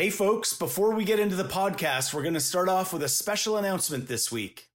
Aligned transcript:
Hey, 0.00 0.08
folks, 0.08 0.54
before 0.54 0.94
we 0.94 1.04
get 1.04 1.20
into 1.20 1.36
the 1.36 1.44
podcast, 1.44 2.14
we're 2.14 2.22
going 2.22 2.32
to 2.32 2.40
start 2.40 2.70
off 2.70 2.90
with 2.90 3.02
a 3.02 3.08
special 3.08 3.58
announcement 3.58 4.08
this 4.08 4.32
week. 4.32 4.70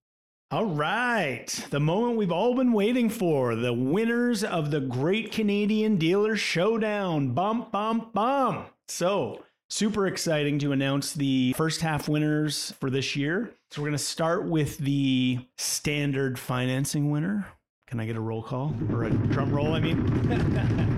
All 0.51 0.67
right, 0.67 1.47
the 1.71 1.79
moment 1.79 2.17
we've 2.17 2.31
all 2.31 2.53
been 2.53 2.73
waiting 2.73 3.09
for 3.09 3.55
the 3.55 3.73
winners 3.73 4.43
of 4.43 4.69
the 4.69 4.81
Great 4.81 5.31
Canadian 5.31 5.97
Dealer 5.97 6.35
Showdown. 6.35 7.29
Bump, 7.29 7.71
bump, 7.71 8.13
bump. 8.13 8.67
So, 8.87 9.43
super 9.67 10.05
exciting 10.05 10.59
to 10.59 10.73
announce 10.73 11.13
the 11.13 11.53
first 11.53 11.81
half 11.81 12.07
winners 12.07 12.75
for 12.79 12.91
this 12.91 13.15
year. 13.15 13.49
So, 13.71 13.81
we're 13.81 13.87
going 13.87 13.97
to 13.97 14.03
start 14.03 14.45
with 14.45 14.77
the 14.77 15.39
standard 15.57 16.37
financing 16.37 17.09
winner. 17.09 17.47
Can 17.87 17.99
I 17.99 18.05
get 18.05 18.15
a 18.15 18.21
roll 18.21 18.43
call 18.43 18.75
or 18.91 19.05
a 19.05 19.09
drum 19.09 19.51
roll? 19.51 19.73
I 19.73 19.79
mean, 19.79 20.05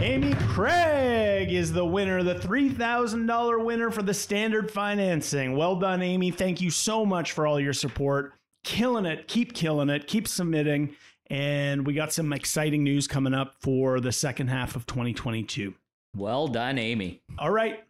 Amy 0.00 0.32
Craig 0.48 1.52
is 1.52 1.74
the 1.74 1.84
winner, 1.84 2.22
the 2.22 2.34
$3,000 2.34 3.62
winner 3.62 3.90
for 3.90 4.00
the 4.00 4.14
standard 4.14 4.70
financing. 4.70 5.58
Well 5.58 5.76
done, 5.76 6.00
Amy. 6.00 6.30
Thank 6.30 6.62
you 6.62 6.70
so 6.70 7.04
much 7.04 7.32
for 7.32 7.46
all 7.46 7.60
your 7.60 7.74
support. 7.74 8.32
Killing 8.64 9.04
it. 9.04 9.28
Keep 9.28 9.52
killing 9.52 9.90
it. 9.90 10.06
Keep 10.06 10.26
submitting. 10.26 10.96
And 11.28 11.86
we 11.86 11.92
got 11.92 12.14
some 12.14 12.32
exciting 12.32 12.82
news 12.82 13.06
coming 13.06 13.34
up 13.34 13.56
for 13.60 14.00
the 14.00 14.10
second 14.10 14.46
half 14.48 14.74
of 14.74 14.86
2022. 14.86 15.74
Well 16.16 16.48
done, 16.48 16.78
Amy. 16.78 17.20
All 17.38 17.50
right. 17.50 17.84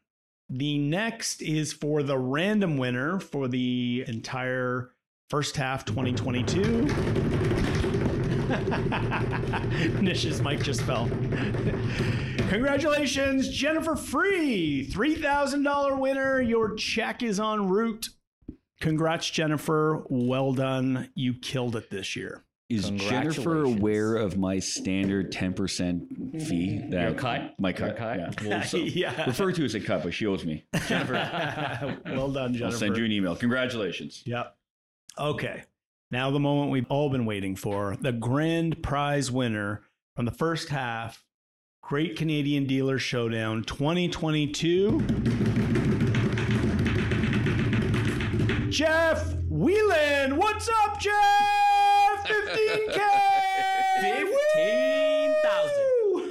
The 0.49 0.79
next 0.79 1.43
is 1.43 1.73
for 1.73 2.03
the 2.03 2.19
random 2.19 2.77
winner 2.77 3.21
for 3.21 3.47
the 3.47 4.05
entire 4.09 4.91
first 5.29 5.55
half 5.55 5.85
2022. 5.85 7.70
Nish's 10.01 10.43
mic 10.43 10.63
just 10.63 10.83
fell. 10.83 11.09
Congratulations, 12.49 13.49
Jennifer 13.49 13.95
Free, 13.95 14.89
$3,000 14.91 15.99
winner. 15.99 16.41
Your 16.41 16.75
check 16.75 17.23
is 17.23 17.39
en 17.39 17.69
route. 17.69 18.09
Congrats, 18.81 19.31
Jennifer. 19.31 20.05
Well 20.09 20.53
done. 20.53 21.11
You 21.15 21.35
killed 21.35 21.77
it 21.77 21.91
this 21.91 22.17
year. 22.17 22.45
Is 22.69 22.89
Jennifer 22.91 23.65
aware 23.65 24.17
of 24.17 24.37
my 24.39 24.59
standard 24.61 25.33
10% 25.33 26.41
fee? 26.47 26.79
That 26.91 27.03
Your 27.03 27.15
cut? 27.15 27.55
My 27.59 27.71
Your 27.71 27.77
cut. 27.77 27.97
cut? 27.97 28.19
Yeah. 28.19 28.31
Well, 28.49 28.63
so 28.67 28.77
Yeah. 28.79 29.25
Refer 29.27 29.53
to 29.53 29.65
as 29.65 29.75
a 29.75 29.81
cut, 29.81 30.03
but 30.05 30.15
she 30.15 30.27
owes 30.27 30.45
me. 30.45 30.65
Jennifer. 30.87 31.13
well 32.07 32.31
done, 32.31 32.55
Jennifer. 32.55 32.67
I'll 32.75 32.79
send 32.79 32.97
you 32.97 33.05
an 33.05 33.13
email. 33.13 33.35
Congratulations. 33.37 34.23
Yep. 34.25 34.57
Okay. 35.19 35.65
Now, 36.13 36.33
the 36.33 36.41
moment 36.41 36.73
we've 36.73 36.87
all 36.89 37.09
been 37.09 37.25
waiting 37.25 37.55
for 37.55 37.97
the 38.01 38.11
grand 38.11 38.83
prize 38.83 39.31
winner 39.31 39.83
from 40.17 40.25
the 40.25 40.33
first 40.33 40.69
half 40.69 41.23
Great 41.83 42.17
Canadian 42.17 42.67
Dealer 42.67 42.99
Showdown 42.99 43.63
2022. 43.63 45.01
Jeff 48.71 49.35
Whelan. 49.49 50.37
What's 50.37 50.69
up, 50.85 50.99
Jeff? 50.99 52.27
15K. 52.27 53.10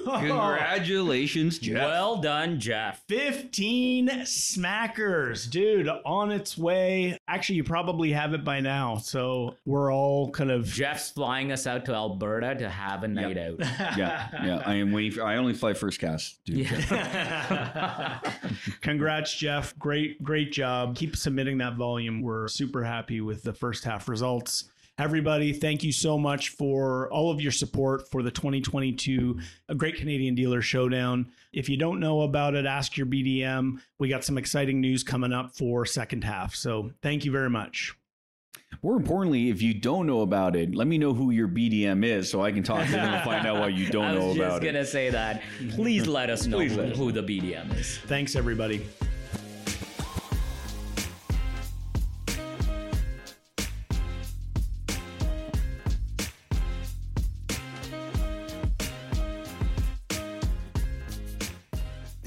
Congratulations, 0.06 1.60
Jeff. 1.60 1.86
Well 1.86 2.18
done, 2.18 2.60
Jeff. 2.60 3.04
15 3.08 4.08
smackers, 4.24 5.50
dude, 5.50 5.88
on 6.06 6.32
its 6.32 6.58
way. 6.58 7.18
Actually, 7.28 7.56
you 7.56 7.64
probably 7.64 8.12
have 8.12 8.34
it 8.34 8.44
by 8.44 8.60
now. 8.60 8.98
So 8.98 9.56
we're 9.66 9.94
all 9.94 10.32
kind 10.32 10.52
of. 10.52 10.66
Jeff's 10.66 11.12
flying 11.12 11.52
us 11.52 11.68
out 11.68 11.86
to 11.86 11.94
Alberta 11.94 12.56
to 12.56 12.70
have 12.70 13.04
a 13.04 13.08
night 13.08 13.38
out. 13.38 13.60
yeah, 13.98 14.28
yeah. 14.44 14.64
I 14.66 14.76
am 14.76 14.92
waiting 14.92 15.12
for. 15.12 15.24
I 15.24 15.38
only 15.38 15.54
fly 15.54 15.74
first 15.74 16.00
class, 16.00 16.38
dude. 16.46 16.68
Congrats, 18.82 19.36
Jeff. 19.36 19.78
Great, 19.78 20.24
great 20.24 20.52
job. 20.52 20.96
Keep 20.96 21.16
submitting 21.16 21.58
that 21.60 21.76
volume. 21.76 22.22
We're 22.22 22.48
super 22.48 22.84
happy 22.84 23.22
with 23.22 23.44
the 23.44 23.54
first 23.54 23.84
half 23.84 24.10
results. 24.10 24.66
Everybody, 25.00 25.54
thank 25.54 25.82
you 25.82 25.94
so 25.94 26.18
much 26.18 26.50
for 26.50 27.10
all 27.10 27.32
of 27.32 27.40
your 27.40 27.54
support 27.54 28.12
for 28.12 28.22
the 28.22 28.32
2022 28.32 29.40
uh, 29.70 29.74
Great 29.76 29.96
Canadian 29.96 30.36
Dealer 30.36 30.62
Showdown. 30.62 31.32
If 31.54 31.70
you 31.70 31.78
don't 31.78 32.02
know 32.02 32.24
about 32.24 32.54
it, 32.54 32.66
ask 32.66 32.98
your 32.98 33.06
BDM. 33.06 33.80
We 33.98 34.10
got 34.10 34.26
some 34.26 34.38
exciting 34.38 34.82
news 34.82 35.06
coming 35.06 35.32
up 35.32 35.56
for 35.56 35.86
second 35.86 36.26
half. 36.26 36.54
So 36.54 36.92
thank 37.02 37.24
you 37.24 37.32
very 37.32 37.50
much. 37.50 37.96
More 38.84 38.98
importantly, 38.98 39.50
if 39.50 39.62
you 39.62 39.74
don't 39.74 40.06
know 40.06 40.20
about 40.20 40.58
it, 40.58 40.76
let 40.76 40.86
me 40.86 40.98
know 40.98 41.14
who 41.14 41.32
your 41.32 41.48
BDM 41.48 42.04
is 42.04 42.30
so 42.30 42.44
I 42.44 42.52
can 42.52 42.62
talk 42.62 42.86
to 42.86 42.92
them 42.92 43.14
and 43.14 43.24
find 43.24 43.48
out 43.48 43.58
why 43.58 43.70
you 43.70 43.86
don't 43.92 44.14
know 44.14 44.32
about 44.32 44.36
it. 44.36 44.42
I 44.42 44.48
was 44.48 44.54
just 44.56 44.64
gonna 44.64 44.86
say 44.86 45.10
that. 45.12 45.42
Please 45.70 46.08
let 46.08 46.30
us 46.30 46.46
know 46.46 46.58
Please 46.58 46.76
who, 46.76 46.82
let 46.82 46.92
us 46.92 46.98
who 46.98 47.14
the 47.14 47.24
BDM 47.24 47.74
is. 47.80 48.00
Thanks, 48.00 48.36
everybody. 48.36 48.86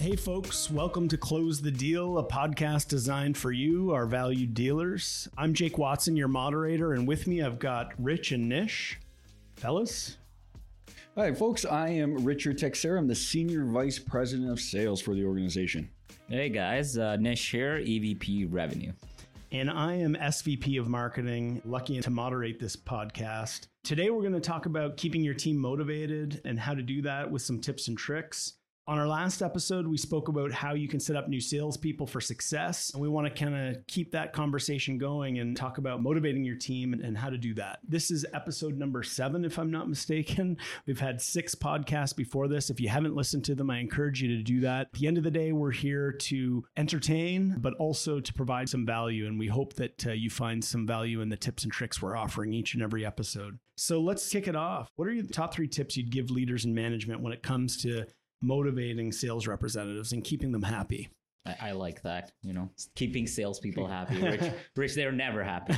Hey, 0.03 0.17
folks, 0.17 0.69
welcome 0.69 1.07
to 1.07 1.17
Close 1.17 1.63
the 1.63 1.71
Deal, 1.71 2.19
a 2.19 2.25
podcast 2.25 2.89
designed 2.89 3.39
for 3.39 3.53
you, 3.53 3.93
our 3.93 4.05
valued 4.05 4.53
dealers. 4.53 5.29
I'm 5.39 5.55
Jake 5.55 5.79
Watson, 5.79 6.17
your 6.17 6.27
moderator, 6.27 6.95
and 6.95 7.07
with 7.07 7.29
me 7.29 7.41
I've 7.41 7.61
got 7.61 7.93
Rich 8.01 8.33
and 8.33 8.49
Nish. 8.49 8.99
Fellas, 9.55 10.17
Hi, 11.17 11.33
folks. 11.33 11.65
I 11.65 11.91
am 11.91 12.25
Richard 12.25 12.59
Texera. 12.59 12.99
I'm 12.99 13.07
the 13.07 13.15
Senior 13.15 13.65
Vice 13.67 14.01
President 14.01 14.51
of 14.51 14.59
Sales 14.59 15.01
for 15.01 15.15
the 15.15 15.25
organization. 15.25 15.89
Hey 16.29 16.49
guys, 16.49 16.99
uh, 16.99 17.15
Nish 17.15 17.53
here, 17.53 17.77
EVP 17.77 18.49
Revenue. 18.51 18.91
And 19.53 19.71
I 19.71 19.95
am 19.95 20.17
SVP 20.17 20.81
of 20.81 20.89
Marketing, 20.89 21.63
lucky 21.65 22.01
to 22.01 22.11
moderate 22.11 22.59
this 22.59 22.75
podcast. 22.75 23.69
Today, 23.85 24.11
we're 24.11 24.23
going 24.23 24.33
to 24.33 24.41
talk 24.41 24.67
about 24.67 24.97
keeping 24.97 25.23
your 25.23 25.35
team 25.35 25.59
motivated 25.59 26.41
and 26.45 26.59
how 26.59 26.75
to 26.75 26.83
do 26.83 27.03
that 27.03 27.31
with 27.31 27.43
some 27.43 27.61
tips 27.61 27.87
and 27.87 27.97
tricks. 27.97 28.55
On 28.89 28.99
our 28.99 29.07
last 29.07 29.43
episode, 29.43 29.87
we 29.87 29.97
spoke 29.97 30.27
about 30.27 30.51
how 30.51 30.75
you 30.75 30.89
can 30.89 30.99
set 30.99 31.15
up 31.15 31.29
new 31.29 31.41
salespeople 31.41 32.05
for 32.05 32.21
success. 32.21 32.91
And 32.93 33.01
we 33.01 33.09
want 33.09 33.29
to 33.29 33.45
kind 33.45 33.55
of 33.55 33.87
keep 33.87 34.11
that 34.11 34.33
conversation 34.33 34.99
going 34.99 35.39
and 35.39 35.57
talk 35.57 35.79
about 35.79 36.03
motivating 36.03 36.43
your 36.43 36.57
team 36.57 36.93
and, 36.93 37.01
and 37.01 37.17
how 37.17 37.31
to 37.31 37.39
do 37.39 37.55
that. 37.55 37.79
This 37.87 38.11
is 38.11 38.27
episode 38.35 38.77
number 38.77 39.05
seven, 39.05 39.45
if 39.45 39.57
I'm 39.57 39.71
not 39.71 39.89
mistaken. 39.89 40.57
We've 40.85 40.99
had 40.99 41.23
six 41.23 41.55
podcasts 41.55 42.17
before 42.17 42.49
this. 42.49 42.71
If 42.71 42.81
you 42.81 42.89
haven't 42.89 43.15
listened 43.15 43.45
to 43.45 43.55
them, 43.55 43.71
I 43.71 43.79
encourage 43.79 44.21
you 44.21 44.37
to 44.37 44.43
do 44.43 44.59
that. 44.63 44.89
At 44.93 44.93
the 44.95 45.07
end 45.07 45.17
of 45.17 45.23
the 45.23 45.31
day, 45.31 45.53
we're 45.53 45.71
here 45.71 46.11
to 46.11 46.65
entertain, 46.77 47.59
but 47.61 47.75
also 47.75 48.19
to 48.19 48.35
provide 48.35 48.69
some 48.69 48.85
value. 48.85 49.29
And 49.29 49.39
we 49.39 49.47
hope 49.47 49.75
that 49.75 50.09
uh, 50.09 50.11
you 50.11 50.29
find 50.29 50.65
some 50.65 50.89
value 50.89 51.21
in 51.21 51.29
the 51.29 51.37
tips 51.37 51.63
and 51.63 51.73
tricks 51.73 52.03
we're 52.03 52.17
offering 52.17 52.53
each 52.53 52.75
and 52.75 52.83
every 52.83 53.07
episode. 53.07 53.61
So 53.77 54.01
let's 54.01 54.29
kick 54.29 54.49
it 54.49 54.57
off. 54.57 54.89
What 54.97 55.07
are 55.07 55.13
your 55.13 55.25
top 55.27 55.55
three 55.55 55.69
tips 55.69 55.97
you'd 55.97 56.11
give 56.11 56.33
leaders 56.33 56.65
in 56.65 56.75
management 56.75 57.21
when 57.21 57.33
it 57.33 57.45
comes 57.45 57.77
to 57.83 58.07
motivating 58.43 59.13
sales 59.13 59.47
representatives 59.47 60.13
and 60.13 60.23
keeping 60.25 60.53
them 60.53 60.63
happy. 60.63 61.09
I, 61.45 61.57
I 61.61 61.73
like 61.73 62.03
that, 62.03 62.31
you 62.43 62.53
know, 62.53 62.71
keeping 62.95 63.27
salespeople 63.27 63.89
happy. 63.89 64.23
Rich, 64.23 64.53
Rich, 64.77 64.95
they're 64.97 65.11
never 65.11 65.43
happy. 65.43 65.75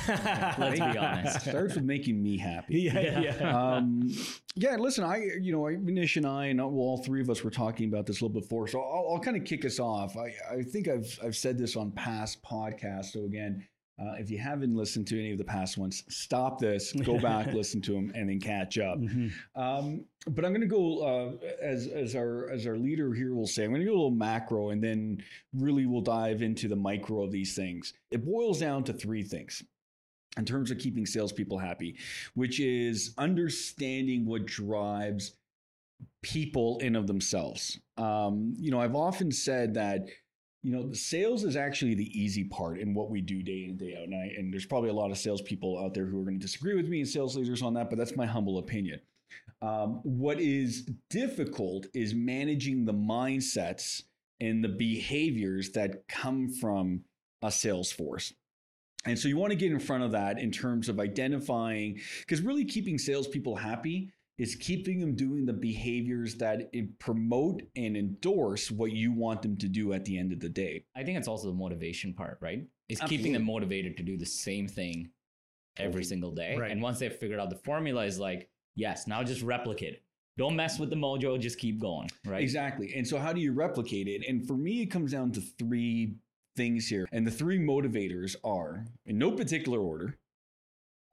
Let's 0.58 0.78
be 0.78 0.98
honest. 0.98 1.40
Starts 1.48 1.74
with 1.74 1.84
making 1.84 2.22
me 2.22 2.36
happy. 2.36 2.80
Yeah, 2.94 3.20
yeah. 3.20 3.74
um, 3.76 4.10
yeah, 4.56 4.76
listen, 4.76 5.04
I, 5.04 5.22
you 5.40 5.52
know, 5.52 5.66
I- 5.66 5.76
Nish 5.80 6.16
and 6.16 6.26
I, 6.26 6.46
and 6.46 6.58
well, 6.60 6.68
all 6.74 7.02
three 7.02 7.22
of 7.22 7.30
us 7.30 7.42
were 7.42 7.50
talking 7.50 7.88
about 7.88 8.04
this 8.04 8.20
a 8.20 8.24
little 8.26 8.40
before, 8.40 8.68
so 8.68 8.78
I'll, 8.80 9.14
I'll 9.14 9.20
kind 9.20 9.36
of 9.38 9.44
kick 9.44 9.64
us 9.64 9.80
off. 9.80 10.16
I, 10.18 10.34
I 10.54 10.62
think 10.62 10.86
I've, 10.86 11.18
I've 11.24 11.36
said 11.36 11.56
this 11.56 11.76
on 11.76 11.92
past 11.92 12.42
podcasts. 12.42 13.12
So 13.12 13.24
again, 13.24 13.66
uh, 13.98 14.14
if 14.18 14.28
you 14.30 14.38
haven't 14.38 14.74
listened 14.74 15.06
to 15.06 15.18
any 15.18 15.30
of 15.30 15.38
the 15.38 15.44
past 15.44 15.78
ones, 15.78 16.02
stop 16.08 16.58
this, 16.58 16.92
go 16.92 17.18
back, 17.20 17.52
listen 17.52 17.80
to 17.82 17.92
them, 17.92 18.10
and 18.14 18.28
then 18.28 18.40
catch 18.40 18.76
up. 18.78 18.98
Mhm. 18.98 19.32
Um, 19.54 20.04
but 20.26 20.44
I'm 20.44 20.52
going 20.52 20.62
to 20.62 20.66
go 20.66 21.00
uh, 21.00 21.46
as 21.62 21.86
as 21.86 22.16
our 22.16 22.50
as 22.50 22.66
our 22.66 22.76
leader 22.76 23.12
here 23.12 23.34
will 23.34 23.46
say. 23.46 23.64
I'm 23.64 23.70
going 23.70 23.82
to 23.82 23.86
go 23.86 23.92
a 23.92 23.94
little 23.94 24.10
macro, 24.10 24.70
and 24.70 24.82
then 24.82 25.22
really 25.52 25.86
we'll 25.86 26.00
dive 26.00 26.42
into 26.42 26.66
the 26.66 26.76
micro 26.76 27.22
of 27.22 27.30
these 27.30 27.54
things. 27.54 27.92
It 28.10 28.24
boils 28.24 28.58
down 28.58 28.84
to 28.84 28.92
three 28.92 29.22
things 29.22 29.62
in 30.36 30.44
terms 30.44 30.70
of 30.70 30.78
keeping 30.78 31.06
salespeople 31.06 31.58
happy, 31.58 31.96
which 32.34 32.58
is 32.58 33.14
understanding 33.18 34.26
what 34.26 34.46
drives 34.46 35.36
people 36.22 36.78
in 36.78 36.96
of 36.96 37.06
themselves. 37.06 37.78
Um, 37.96 38.54
you 38.58 38.70
know, 38.70 38.80
I've 38.80 38.96
often 38.96 39.30
said 39.30 39.74
that 39.74 40.08
you 40.64 40.70
know 40.72 40.88
the 40.88 40.96
sales 40.96 41.44
is 41.44 41.56
actually 41.56 41.94
the 41.94 42.10
easy 42.18 42.44
part 42.44 42.78
in 42.78 42.94
what 42.94 43.10
we 43.10 43.20
do 43.20 43.42
day 43.42 43.64
in 43.64 43.70
and 43.70 43.78
day 43.78 43.94
out. 43.96 44.04
And, 44.04 44.14
I, 44.14 44.32
and 44.36 44.50
there's 44.50 44.64
probably 44.64 44.88
a 44.88 44.94
lot 44.94 45.10
of 45.10 45.18
salespeople 45.18 45.78
out 45.78 45.92
there 45.92 46.06
who 46.06 46.18
are 46.18 46.24
going 46.24 46.40
to 46.40 46.44
disagree 46.44 46.74
with 46.74 46.88
me 46.88 47.00
and 47.00 47.08
sales 47.08 47.36
leaders 47.36 47.62
on 47.62 47.74
that, 47.74 47.90
but 47.90 47.98
that's 47.98 48.16
my 48.16 48.24
humble 48.24 48.58
opinion. 48.58 48.98
Um, 49.60 50.00
what 50.04 50.40
is 50.40 50.88
difficult 51.10 51.86
is 51.92 52.14
managing 52.14 52.86
the 52.86 52.94
mindsets 52.94 54.02
and 54.40 54.64
the 54.64 54.68
behaviors 54.68 55.70
that 55.72 56.08
come 56.08 56.48
from 56.48 57.04
a 57.42 57.50
sales 57.50 57.92
force. 57.92 58.32
And 59.04 59.18
so 59.18 59.28
you 59.28 59.36
want 59.36 59.50
to 59.50 59.56
get 59.56 59.70
in 59.70 59.78
front 59.78 60.02
of 60.02 60.12
that 60.12 60.38
in 60.38 60.50
terms 60.50 60.88
of 60.88 60.98
identifying, 60.98 62.00
because 62.20 62.40
really 62.40 62.64
keeping 62.64 62.96
salespeople 62.96 63.56
happy 63.56 64.13
is 64.38 64.56
keeping 64.56 64.98
them 64.98 65.14
doing 65.14 65.46
the 65.46 65.52
behaviors 65.52 66.34
that 66.36 66.70
promote 66.98 67.62
and 67.76 67.96
endorse 67.96 68.70
what 68.70 68.92
you 68.92 69.12
want 69.12 69.42
them 69.42 69.56
to 69.56 69.68
do 69.68 69.92
at 69.92 70.04
the 70.04 70.18
end 70.18 70.32
of 70.32 70.40
the 70.40 70.48
day. 70.48 70.84
I 70.96 71.04
think 71.04 71.18
it's 71.18 71.28
also 71.28 71.48
the 71.48 71.54
motivation 71.54 72.12
part, 72.12 72.38
right? 72.40 72.66
It's 72.88 73.00
keeping 73.02 73.32
them 73.32 73.44
motivated 73.44 73.96
to 73.96 74.02
do 74.02 74.16
the 74.16 74.26
same 74.26 74.66
thing 74.66 75.10
every 75.76 76.04
single 76.04 76.32
day. 76.32 76.56
Right. 76.56 76.70
And 76.70 76.82
once 76.82 76.98
they've 76.98 77.14
figured 77.14 77.40
out 77.40 77.50
the 77.50 77.56
formula, 77.56 78.04
is 78.04 78.18
like, 78.18 78.48
yes, 78.74 79.06
now 79.06 79.22
just 79.22 79.42
replicate 79.42 79.94
it. 79.94 80.02
Don't 80.36 80.56
mess 80.56 80.80
with 80.80 80.90
the 80.90 80.96
mojo, 80.96 81.38
just 81.38 81.58
keep 81.58 81.80
going, 81.80 82.10
right? 82.26 82.42
Exactly. 82.42 82.92
And 82.96 83.06
so, 83.06 83.18
how 83.18 83.32
do 83.32 83.40
you 83.40 83.52
replicate 83.52 84.08
it? 84.08 84.24
And 84.28 84.44
for 84.46 84.56
me, 84.56 84.82
it 84.82 84.86
comes 84.86 85.12
down 85.12 85.30
to 85.32 85.40
three 85.40 86.16
things 86.56 86.88
here. 86.88 87.06
And 87.12 87.24
the 87.24 87.30
three 87.30 87.58
motivators 87.58 88.34
are, 88.42 88.84
in 89.06 89.16
no 89.16 89.30
particular 89.30 89.78
order, 89.78 90.18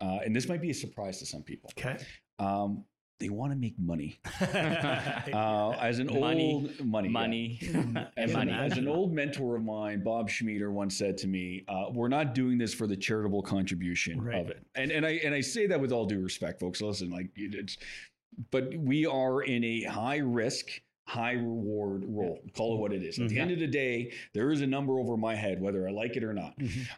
uh, 0.02 0.20
and 0.26 0.36
this 0.36 0.50
might 0.50 0.62
be 0.62 0.72
a 0.72 0.74
surprise 0.74 1.20
to 1.20 1.28
some 1.28 1.44
people. 1.44 1.72
Okay. 1.78 2.04
Um, 2.40 2.84
they 3.22 3.30
want 3.30 3.54
to 3.54 3.58
make 3.58 3.76
money. 3.80 4.20
Uh, 4.42 5.78
as 5.80 6.00
an 6.00 6.08
Money, 6.08 6.54
old 6.54 6.86
money, 6.86 7.08
yeah. 7.08 7.12
Money 7.14 7.60
and 7.74 8.08
As 8.18 8.32
an, 8.32 8.38
money. 8.38 8.52
as 8.52 8.78
an 8.78 8.88
old 8.88 9.14
mentor 9.14 9.56
of 9.56 9.64
mine, 9.64 10.04
Bob 10.04 10.30
Schmieder 10.30 10.72
once 10.72 10.98
said 10.98 11.18
to 11.20 11.28
me, 11.28 11.64
uh, 11.68 11.86
"We're 11.94 12.08
not 12.10 12.34
doing 12.36 12.58
this 12.58 12.74
for 12.74 12.88
the 12.88 12.98
charitable 12.98 13.44
contribution 13.44 14.20
Right. 14.20 14.36
of 14.42 14.50
it." 14.50 14.66
And 14.76 14.92
and 14.92 15.06
I 15.06 15.12
and 15.24 15.34
I 15.34 15.42
say 15.42 15.68
that 15.68 15.80
with 15.80 15.92
all 15.92 16.06
due 16.06 16.20
respect, 16.20 16.60
folks. 16.60 16.82
Listen, 16.82 17.10
like 17.12 17.30
it's, 17.36 17.78
but 18.50 18.76
we 18.76 19.06
are 19.06 19.44
in 19.44 19.64
a 19.64 19.84
high 19.84 20.18
risk, 20.18 20.68
high 21.08 21.34
reward 21.34 22.04
role. 22.08 22.40
Call 22.56 22.76
it 22.76 22.80
what 22.80 22.94
it 22.94 23.04
is. 23.04 23.20
At 23.20 23.30
the 23.30 23.38
Mhm. 23.38 23.42
end 23.42 23.52
of 23.52 23.60
the 23.60 23.68
day, 23.68 24.12
there 24.34 24.52
is 24.52 24.62
a 24.62 24.68
number 24.68 25.00
over 25.00 25.16
my 25.18 25.36
head, 25.36 25.62
whether 25.62 25.88
I 25.88 25.92
like 25.92 26.18
it 26.18 26.24
or 26.24 26.34
not, 26.34 26.56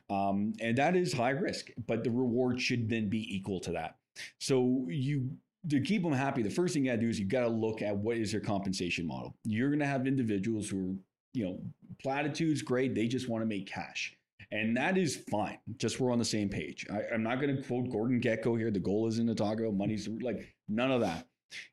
um, 0.10 0.54
and 0.62 0.78
that 0.78 0.96
is 0.96 1.12
high 1.14 1.32
risk. 1.32 1.70
But 1.88 2.04
the 2.04 2.12
reward 2.12 2.60
should 2.62 2.90
then 2.90 3.10
be 3.10 3.36
equal 3.36 3.60
to 3.62 3.72
that. 3.74 3.98
So 4.40 4.88
you 4.90 5.38
to 5.70 5.80
keep 5.80 6.04
them 6.04 6.12
happy, 6.12 6.42
the 6.42 6.50
first 6.50 6.74
thing 6.74 6.86
you 6.86 6.92
got 6.92 6.96
to 6.98 7.02
do 7.02 7.10
is 7.10 7.20
you 7.20 7.26
got 7.26 7.42
to 7.42 7.48
look 7.50 7.82
at 7.82 7.96
what 7.96 8.18
is 8.18 8.32
their 8.32 8.42
compensation 8.42 9.08
model. 9.08 9.36
You're 9.44 9.70
going 9.70 9.80
to 9.80 9.86
have 9.86 10.08
individuals 10.08 10.70
who 10.70 10.78
are, 10.78 10.96
you 11.34 11.46
know, 11.46 11.60
platitudes, 12.02 12.62
great. 12.62 12.94
They 12.96 13.08
just 13.08 13.30
want 13.30 13.42
to 13.42 13.46
make 13.46 13.68
cash. 13.68 14.16
And 14.52 14.78
that 14.78 14.98
is 14.98 15.24
fine. 15.32 15.58
Just 15.78 16.00
we're 16.00 16.12
on 16.12 16.20
the 16.20 16.26
same 16.26 16.50
page. 16.50 16.86
I, 16.92 17.14
I'm 17.14 17.24
not 17.24 17.40
going 17.42 17.56
to 17.56 17.64
quote 17.64 17.90
Gordon 17.90 18.22
Gekko 18.22 18.58
here. 18.58 18.72
The 18.72 18.80
goal 18.80 19.08
isn't 19.08 19.26
to 19.26 19.36
talk 19.36 19.60
about 19.60 19.74
money's 19.74 20.08
like 20.22 20.54
none 20.68 20.92
of 20.92 21.02
that. 21.02 21.28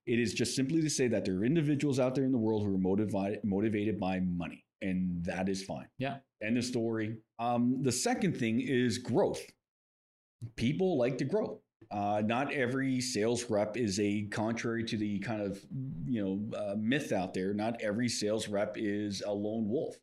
It 0.06 0.18
is 0.18 0.34
just 0.34 0.54
simply 0.54 0.80
to 0.82 0.90
say 0.90 1.08
that 1.08 1.24
there 1.24 1.36
are 1.36 1.44
individuals 1.44 1.98
out 1.98 2.14
there 2.14 2.24
in 2.24 2.32
the 2.32 2.38
world 2.38 2.64
who 2.64 2.74
are 2.74 2.78
motivated 2.78 3.44
motivated 3.44 3.98
by 3.98 4.20
money, 4.20 4.64
and 4.82 5.24
that 5.24 5.48
is 5.48 5.62
fine. 5.64 5.88
Yeah. 5.98 6.18
End 6.42 6.58
of 6.58 6.64
story. 6.64 7.16
Um, 7.38 7.82
the 7.82 7.92
second 7.92 8.36
thing 8.36 8.60
is 8.60 8.98
growth. 8.98 9.40
People 10.56 10.98
like 10.98 11.18
to 11.18 11.24
grow. 11.24 11.60
Uh, 11.90 12.22
not 12.24 12.52
every 12.52 13.00
sales 13.00 13.50
rep 13.50 13.76
is 13.76 13.98
a 13.98 14.22
contrary 14.30 14.84
to 14.84 14.96
the 14.96 15.18
kind 15.20 15.42
of 15.42 15.60
you 16.06 16.22
know 16.24 16.58
uh, 16.58 16.74
myth 16.78 17.12
out 17.12 17.34
there. 17.34 17.52
Not 17.52 17.80
every 17.80 18.08
sales 18.08 18.48
rep 18.48 18.76
is 18.76 19.22
a 19.26 19.32
lone 19.32 19.68
wolf. 19.68 19.96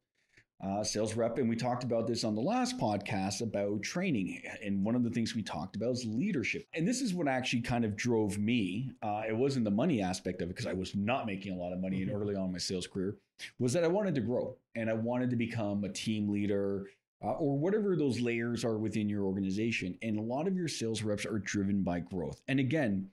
Uh, 0.59 0.83
sales 0.83 1.15
rep, 1.15 1.37
and 1.37 1.47
we 1.47 1.55
talked 1.55 1.83
about 1.83 2.07
this 2.07 2.23
on 2.23 2.33
the 2.33 2.41
last 2.41 2.79
podcast 2.79 3.41
about 3.41 3.83
training. 3.83 4.41
And 4.63 4.83
one 4.83 4.95
of 4.95 5.03
the 5.03 5.09
things 5.11 5.35
we 5.35 5.43
talked 5.43 5.75
about 5.75 5.91
is 5.91 6.05
leadership. 6.05 6.65
And 6.73 6.87
this 6.87 6.99
is 6.99 7.13
what 7.13 7.27
actually 7.27 7.61
kind 7.61 7.85
of 7.85 7.95
drove 7.95 8.39
me. 8.39 8.91
Uh, 9.03 9.21
it 9.27 9.37
wasn't 9.37 9.65
the 9.65 9.71
money 9.71 10.01
aspect 10.01 10.41
of 10.41 10.49
it 10.49 10.53
because 10.53 10.65
I 10.65 10.73
was 10.73 10.95
not 10.95 11.27
making 11.27 11.53
a 11.53 11.57
lot 11.57 11.73
of 11.73 11.79
money 11.79 12.01
in 12.01 12.09
early 12.09 12.35
on 12.35 12.45
in 12.45 12.51
my 12.53 12.57
sales 12.57 12.87
career. 12.87 13.17
Was 13.59 13.71
that 13.73 13.83
I 13.83 13.87
wanted 13.87 14.15
to 14.15 14.21
grow 14.21 14.57
and 14.73 14.89
I 14.89 14.93
wanted 14.93 15.29
to 15.29 15.35
become 15.35 15.83
a 15.83 15.89
team 15.89 16.27
leader, 16.27 16.87
uh, 17.23 17.31
or 17.31 17.57
whatever 17.57 17.95
those 17.95 18.19
layers 18.19 18.63
are 18.63 18.77
within 18.77 19.09
your 19.09 19.23
organization. 19.25 19.97
And 20.01 20.17
a 20.17 20.21
lot 20.21 20.47
of 20.47 20.55
your 20.55 20.67
sales 20.67 21.01
reps 21.01 21.25
are 21.25 21.39
driven 21.39 21.81
by 21.81 21.99
growth. 21.99 22.41
And 22.47 22.59
again, 22.59 23.09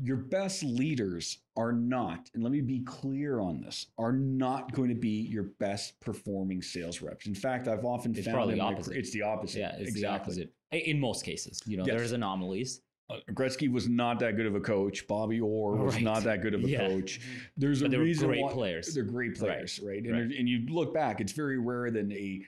your 0.00 0.16
best 0.16 0.62
leaders 0.62 1.38
are 1.56 1.72
not, 1.72 2.30
and 2.34 2.42
let 2.42 2.52
me 2.52 2.60
be 2.60 2.80
clear 2.84 3.40
on 3.40 3.60
this, 3.60 3.86
are 3.98 4.12
not 4.12 4.72
going 4.72 4.88
to 4.90 4.94
be 4.94 5.22
your 5.22 5.42
best 5.58 5.98
performing 6.00 6.62
sales 6.62 7.02
reps. 7.02 7.26
In 7.26 7.34
fact, 7.34 7.66
I've 7.66 7.84
often 7.84 8.14
It's 8.14 8.24
found 8.24 8.34
probably 8.36 8.54
the 8.54 8.60
opposite. 8.60 8.96
it's 8.96 9.10
the 9.10 9.22
opposite. 9.22 9.58
yeah, 9.58 9.72
it's 9.76 9.90
exactly. 9.90 10.00
the 10.00 10.06
opposite. 10.06 10.52
In 10.86 11.00
most 11.00 11.24
cases, 11.24 11.60
you 11.66 11.76
know, 11.76 11.84
Yes. 11.84 11.96
there's 11.96 12.12
anomalies. 12.12 12.80
Uh, 13.10 13.16
Gretzky 13.32 13.72
was 13.72 13.88
not 13.88 14.20
that 14.20 14.36
good 14.36 14.46
of 14.46 14.54
a 14.54 14.60
coach. 14.60 15.06
Bobby 15.08 15.40
Orr 15.40 15.76
was 15.76 15.94
Right. 15.94 16.04
not 16.04 16.22
that 16.24 16.42
good 16.42 16.54
of 16.54 16.62
a 16.62 16.68
Yeah. 16.68 16.86
coach. 16.88 17.20
There's 17.56 17.80
But 17.82 17.94
a 17.94 17.98
reason 17.98 18.28
great 18.28 18.42
why 18.42 18.52
players. 18.52 18.94
they're 18.94 19.02
great 19.02 19.34
players, 19.34 19.80
right? 19.80 20.04
And, 20.04 20.12
Right. 20.12 20.38
and 20.38 20.48
you 20.48 20.66
look 20.66 20.92
back, 20.94 21.20
it's 21.20 21.32
very 21.32 21.58
rare 21.58 21.90
that 21.90 22.12
a 22.12 22.44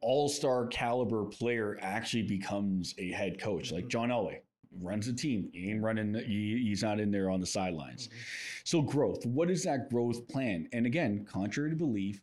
all-star 0.00 0.66
caliber 0.66 1.24
player 1.24 1.78
actually 1.80 2.24
becomes 2.24 2.94
a 2.98 3.10
head 3.10 3.40
coach. 3.40 3.72
Like 3.72 3.84
mm-hmm. 3.84 3.90
John 3.90 4.08
Elway 4.10 4.38
runs 4.80 5.08
a 5.08 5.12
team. 5.12 5.50
He 5.52 5.70
ain't 5.70 5.82
running. 5.82 6.14
He, 6.14 6.62
he's 6.66 6.82
not 6.82 7.00
in 7.00 7.10
there 7.10 7.30
on 7.30 7.40
the 7.40 7.46
sidelines. 7.46 8.08
Mm-hmm. 8.08 8.16
So 8.64 8.82
growth. 8.82 9.24
What 9.26 9.50
is 9.50 9.64
that 9.64 9.90
growth 9.90 10.26
plan? 10.28 10.68
And 10.72 10.86
again, 10.86 11.26
contrary 11.30 11.70
to 11.70 11.76
belief, 11.76 12.20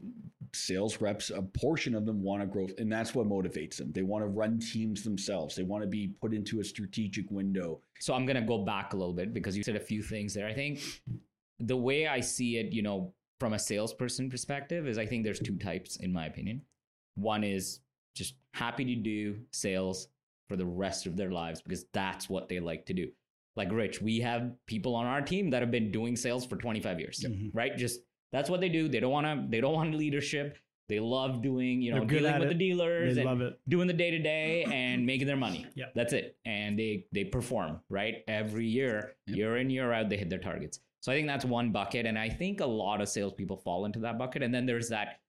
sales 0.53 0.99
reps, 1.01 1.29
a 1.29 1.41
portion 1.41 1.93
of 1.95 2.05
them 2.05 2.23
want 2.23 2.41
to 2.41 2.47
grow, 2.47 2.67
and 2.77 2.91
that's 2.91 3.13
what 3.13 3.27
motivates 3.27 3.77
them. 3.77 3.91
They 3.91 4.03
want 4.03 4.23
to 4.23 4.27
run 4.27 4.59
teams 4.59 5.03
themselves. 5.03 5.55
They 5.55 5.63
want 5.63 5.83
to 5.83 5.87
be 5.87 6.13
put 6.21 6.33
into 6.33 6.59
a 6.59 6.63
strategic 6.63 7.29
window. 7.29 7.81
So 7.99 8.13
I'm 8.13 8.25
gonna 8.25 8.41
go 8.41 8.59
back 8.59 8.93
a 8.93 8.97
little 8.97 9.13
bit 9.13 9.33
because 9.33 9.55
you 9.55 9.63
said 9.63 9.75
a 9.75 9.79
few 9.79 10.01
things 10.01 10.33
there. 10.33 10.47
I 10.47 10.53
think 10.53 10.79
the 11.59 11.77
way 11.77 12.07
I 12.07 12.19
see 12.19 12.57
it, 12.57 12.73
you 12.73 12.81
know, 12.81 13.13
from 13.39 13.53
a 13.53 13.59
salesperson 13.59 14.29
perspective, 14.29 14.87
is 14.87 14.97
I 14.97 15.05
think 15.05 15.23
there's 15.23 15.39
two 15.39 15.57
types, 15.57 15.97
in 15.97 16.11
my 16.11 16.25
opinion. 16.25 16.61
One 17.19 17.43
is 17.43 17.79
just 18.15 18.35
happy 18.53 18.85
to 18.85 18.95
do 18.95 19.39
sales 19.51 20.07
for 20.47 20.55
the 20.55 20.65
rest 20.65 21.05
of 21.05 21.15
their 21.15 21.31
lives 21.31 21.61
because 21.61 21.85
that's 21.93 22.29
what 22.29 22.49
they 22.49 22.59
like 22.59 22.85
to 22.87 22.93
do. 22.93 23.09
Like 23.55 23.71
Rich, 23.71 24.01
we 24.01 24.19
have 24.21 24.51
people 24.67 24.95
on 24.95 25.05
our 25.05 25.21
team 25.21 25.49
that 25.51 25.61
have 25.61 25.71
been 25.71 25.91
doing 25.91 26.15
sales 26.15 26.45
for 26.45 26.55
25 26.55 26.99
years, 26.99 27.23
Mhm. 27.27 27.51
right? 27.53 27.75
Just 27.77 28.01
that's 28.31 28.49
what 28.49 28.61
they 28.61 28.69
do. 28.69 28.87
They 28.87 28.99
don't 28.99 29.11
want 29.11 29.25
to. 29.27 29.47
They 29.49 29.59
don't 29.61 29.73
want 29.73 29.95
leadership. 29.95 30.57
They 30.87 30.99
love 30.99 31.43
doing, 31.43 31.81
you 31.83 31.93
know, 31.93 32.03
dealing 32.05 32.33
with 32.39 32.47
it. 32.47 32.49
the 32.49 32.55
dealers 32.55 33.15
They 33.15 33.21
and 33.21 33.29
love 33.29 33.41
it. 33.41 33.59
doing 33.67 33.87
the 33.87 33.93
day 33.93 34.09
to 34.11 34.19
day 34.19 34.63
and 34.63 35.05
making 35.05 35.27
their 35.27 35.37
money. 35.37 35.65
Yep. 35.75 35.93
That's 35.93 36.13
it. 36.13 36.35
And 36.45 36.77
they 36.79 37.05
they 37.11 37.25
perform, 37.25 37.79
right? 37.89 38.23
Every 38.27 38.65
year, 38.65 39.15
Yep. 39.27 39.37
year 39.37 39.57
in, 39.57 39.69
year 39.69 39.91
out, 39.91 40.09
they 40.09 40.17
hit 40.17 40.29
their 40.29 40.39
targets. 40.39 40.79
So 41.01 41.11
I 41.11 41.15
think 41.15 41.27
that's 41.27 41.45
one 41.45 41.71
bucket. 41.71 42.05
And 42.07 42.17
I 42.17 42.27
think 42.29 42.59
a 42.59 42.65
lot 42.65 43.01
of 43.01 43.07
salespeople 43.09 43.57
fall 43.57 43.85
into 43.85 43.99
that 43.99 44.17
bucket. 44.17 44.41
And 44.43 44.53
then 44.53 44.65
there's 44.65 44.89
that, 44.89 45.19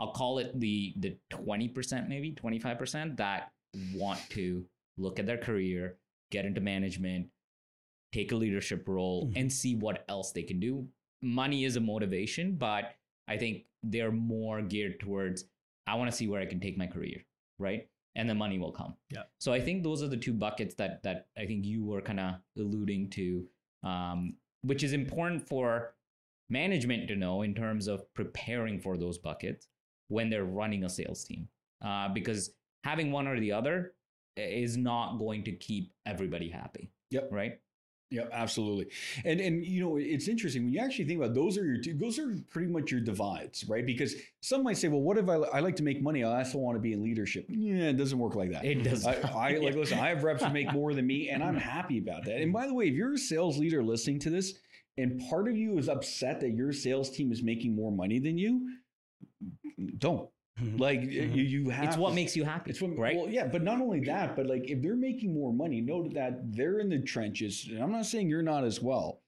I'll 0.00 0.12
call 0.12 0.38
it 0.38 0.58
the 0.58 0.94
the 0.96 1.16
20%, 1.30 2.08
maybe 2.08 2.32
25% 2.32 3.18
that 3.18 3.52
want 3.94 4.18
to 4.30 4.64
look 4.96 5.18
at 5.18 5.26
their 5.26 5.36
career, 5.38 5.98
get 6.30 6.46
into 6.46 6.60
management, 6.60 7.28
take 8.12 8.32
a 8.32 8.36
leadership 8.36 8.88
role, 8.88 9.28
Mhm. 9.28 9.36
and 9.36 9.52
see 9.52 9.74
what 9.76 10.04
else 10.08 10.32
they 10.32 10.42
can 10.42 10.58
do. 10.58 10.88
Money 11.22 11.64
is 11.64 11.76
a 11.76 11.80
motivation, 11.80 12.56
but 12.56 12.96
I 13.28 13.36
think 13.36 13.66
they're 13.82 14.10
more 14.12 14.62
geared 14.62 14.98
towards 15.00 15.44
I 15.86 15.94
want 15.96 16.10
to 16.10 16.16
see 16.16 16.28
where 16.28 16.40
I 16.40 16.46
can 16.46 16.60
take 16.60 16.76
my 16.78 16.86
career, 16.86 17.24
right? 17.58 17.88
And 18.14 18.28
the 18.28 18.34
money 18.34 18.58
will 18.58 18.70
come. 18.72 18.96
Yeah. 19.10 19.24
So 19.38 19.52
I 19.52 19.60
think 19.60 19.82
those 19.82 20.02
are 20.02 20.08
the 20.08 20.16
two 20.16 20.32
buckets 20.32 20.74
that 20.76 21.02
that 21.02 21.28
I 21.36 21.46
think 21.46 21.64
you 21.66 21.84
were 21.84 22.00
kind 22.00 22.20
of 22.20 22.34
alluding 22.56 23.10
to, 23.10 23.48
um, 23.82 24.36
which 24.62 24.82
is 24.82 24.92
important 24.92 25.46
for 25.48 25.94
management 26.48 27.08
to 27.08 27.16
know 27.16 27.42
in 27.42 27.54
terms 27.54 27.86
of 27.86 28.12
preparing 28.14 28.80
for 28.80 28.96
those 28.96 29.18
buckets 29.18 29.68
when 30.10 30.28
they're 30.28 30.44
running 30.44 30.84
a 30.84 30.88
sales 30.88 31.24
team, 31.24 31.48
uh, 31.82 32.08
because 32.08 32.50
having 32.84 33.10
one 33.10 33.26
or 33.26 33.40
the 33.40 33.52
other 33.52 33.94
is 34.36 34.76
not 34.76 35.18
going 35.18 35.44
to 35.44 35.52
keep 35.52 35.92
everybody 36.06 36.48
happy. 36.48 36.90
Yep. 37.10 37.28
Right. 37.32 37.58
Yeah, 38.10 38.24
absolutely. 38.32 38.88
And 39.24 39.40
and 39.40 39.64
you 39.64 39.80
know, 39.80 39.96
it's 39.96 40.26
interesting 40.26 40.64
when 40.64 40.72
you 40.72 40.80
actually 40.80 41.04
think 41.04 41.18
about 41.18 41.30
it, 41.30 41.34
those 41.36 41.56
are 41.56 41.64
your 41.64 41.80
two, 41.80 41.94
those 41.94 42.18
are 42.18 42.34
pretty 42.50 42.66
much 42.66 42.90
your 42.90 43.00
divides, 43.00 43.64
right? 43.68 43.86
Because 43.86 44.16
some 44.40 44.64
might 44.64 44.78
say, 44.78 44.88
well, 44.88 45.00
what 45.00 45.16
if 45.16 45.28
I, 45.28 45.34
I 45.34 45.60
like 45.60 45.76
to 45.76 45.84
make 45.84 46.02
money? 46.02 46.24
I 46.24 46.38
also 46.38 46.58
want 46.58 46.74
to 46.74 46.80
be 46.80 46.92
in 46.92 47.04
leadership. 47.04 47.46
Yeah, 47.48 47.90
it 47.90 47.96
doesn't 47.96 48.18
work 48.18 48.34
like 48.34 48.50
that. 48.50 48.64
It 48.64 48.82
does. 48.82 49.06
I, 49.06 49.14
I 49.32 49.58
like 49.62 49.76
listen. 49.76 50.00
I 50.00 50.08
have 50.08 50.24
reps 50.24 50.42
who 50.42 50.50
make 50.50 50.72
more 50.72 50.92
than 50.92 51.06
me, 51.06 51.28
and 51.28 51.40
I'm 51.40 51.56
happy 51.56 51.98
about 51.98 52.24
that. 52.24 52.40
And 52.40 52.52
by 52.52 52.66
the 52.66 52.74
way, 52.74 52.88
if 52.88 52.94
you're 52.94 53.14
a 53.14 53.18
sales 53.18 53.58
leader 53.58 53.80
listening 53.80 54.18
to 54.20 54.30
this, 54.30 54.54
and 54.98 55.20
part 55.30 55.48
of 55.48 55.56
you 55.56 55.78
is 55.78 55.88
upset 55.88 56.40
that 56.40 56.50
your 56.50 56.72
sales 56.72 57.10
team 57.10 57.30
is 57.30 57.44
making 57.44 57.76
more 57.76 57.92
money 57.92 58.18
than 58.18 58.36
you, 58.36 58.68
don't 59.98 60.28
Mhm. 60.60 60.78
like 60.78 61.02
you. 61.02 61.22
You 61.22 61.68
have 61.70 61.84
it's 61.86 61.96
what 61.96 62.10
to- 62.10 62.14
makes 62.14 62.36
you 62.36 62.44
happy. 62.44 62.70
it's 62.70 62.80
what, 62.82 62.96
right. 62.98 63.16
Well, 63.16 63.30
yeah, 63.30 63.46
but 63.46 63.62
not 63.62 63.80
only 63.80 64.00
that, 64.00 64.36
but 64.36 64.46
like 64.46 64.68
if 64.68 64.82
they're 64.82 64.96
making 64.96 65.32
more 65.32 65.52
money, 65.52 65.80
note 65.80 66.12
that 66.14 66.52
they're 66.52 66.78
in 66.80 66.88
the 66.88 67.00
trenches. 67.00 67.66
And 67.70 67.78
I'm 67.82 67.92
not 67.92 68.06
saying 68.06 68.28
you're 68.28 68.42
not 68.42 68.64
as 68.64 68.82
well, 68.82 69.22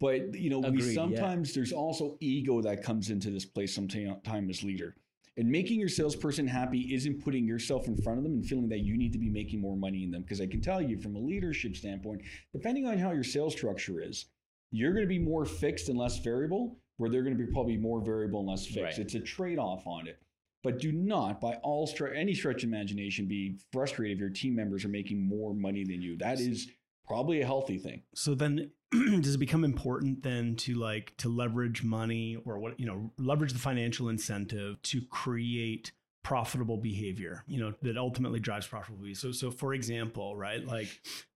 but 0.00 0.34
you 0.38 0.50
know, 0.50 0.60
we 0.60 0.68
Agreed, 0.68 0.84
yeah. 0.88 0.92
sometimes 0.94 1.52
there's 1.54 1.72
also 1.72 2.16
ego 2.20 2.60
that 2.62 2.82
comes 2.82 3.10
into 3.10 3.30
this 3.30 3.44
place 3.44 3.74
sometime 3.74 4.48
as 4.50 4.62
leader. 4.62 4.94
And 5.36 5.48
making 5.50 5.78
your 5.78 5.88
salesperson 5.88 6.48
happy 6.48 6.92
isn't 6.94 7.22
putting 7.22 7.46
yourself 7.46 7.86
in 7.86 7.96
front 7.96 8.18
of 8.18 8.24
them 8.24 8.34
and 8.34 8.44
feeling 8.46 8.68
that 8.70 8.80
you 8.80 8.96
need 8.96 9.12
to 9.12 9.18
be 9.20 9.30
making 9.30 9.60
more 9.60 9.76
money 9.76 10.02
in 10.02 10.10
them. 10.10 10.22
Because 10.22 10.40
I 10.40 10.46
can 10.46 10.60
tell 10.60 10.82
you 10.82 10.98
from 10.98 11.14
a 11.14 11.18
leadership 11.20 11.76
standpoint, 11.76 12.22
depending 12.52 12.86
on 12.86 12.98
how 12.98 13.12
your 13.12 13.22
sales 13.22 13.52
structure 13.54 14.00
is, 14.02 14.26
you're 14.72 14.92
going 14.92 15.04
to 15.04 15.08
be 15.08 15.18
more 15.20 15.44
fixed 15.44 15.88
and 15.88 15.96
less 15.96 16.18
variable, 16.18 16.76
where 16.98 17.08
they're 17.08 17.22
going 17.22 17.36
to 17.36 17.44
be 17.44 17.50
probably 17.50 17.76
more 17.76 18.00
variable 18.00 18.40
and 18.40 18.48
less 18.48 18.66
fixed. 18.66 18.82
Right. 18.82 18.98
It's 18.98 19.14
a 19.14 19.20
trade 19.20 19.58
off 19.58 19.86
on 19.86 20.06
it. 20.06 20.18
But 20.62 20.80
do 20.80 20.92
not, 20.92 21.40
by 21.40 21.54
all 21.62 21.86
stre- 21.86 22.16
any 22.16 22.34
stretch 22.34 22.64
of 22.64 22.68
imagination, 22.68 23.26
be 23.26 23.58
frustrated 23.72 24.16
if 24.16 24.20
your 24.20 24.30
team 24.30 24.56
members 24.56 24.84
are 24.84 24.88
making 24.88 25.26
more 25.26 25.54
money 25.54 25.84
than 25.84 26.02
you. 26.02 26.18
That 26.18 26.40
is 26.40 26.68
probably 27.06 27.40
a 27.40 27.46
healthy 27.46 27.78
thing. 27.78 28.02
So 28.14 28.34
then 28.34 28.72
does 29.20 29.34
it 29.34 29.38
become 29.38 29.64
important 29.64 30.22
then 30.22 30.56
to 30.56 30.74
like 30.74 31.14
to 31.18 31.28
leverage 31.28 31.82
money 31.82 32.36
or 32.44 32.58
what 32.58 32.78
you 32.80 32.86
know 32.86 33.10
leverage 33.18 33.52
the 33.52 33.58
financial 33.58 34.08
incentive 34.08 34.80
to 34.82 35.00
create 35.10 35.92
profitable 36.22 36.78
behavior 36.78 37.44
you 37.46 37.60
know 37.60 37.72
that 37.82 37.96
ultimately 37.96 38.40
drives 38.40 38.66
profitable 38.66 38.98
behavior 38.98 39.14
so 39.14 39.30
so 39.30 39.50
for 39.50 39.74
example 39.74 40.36
right 40.36 40.66
like 40.66 40.88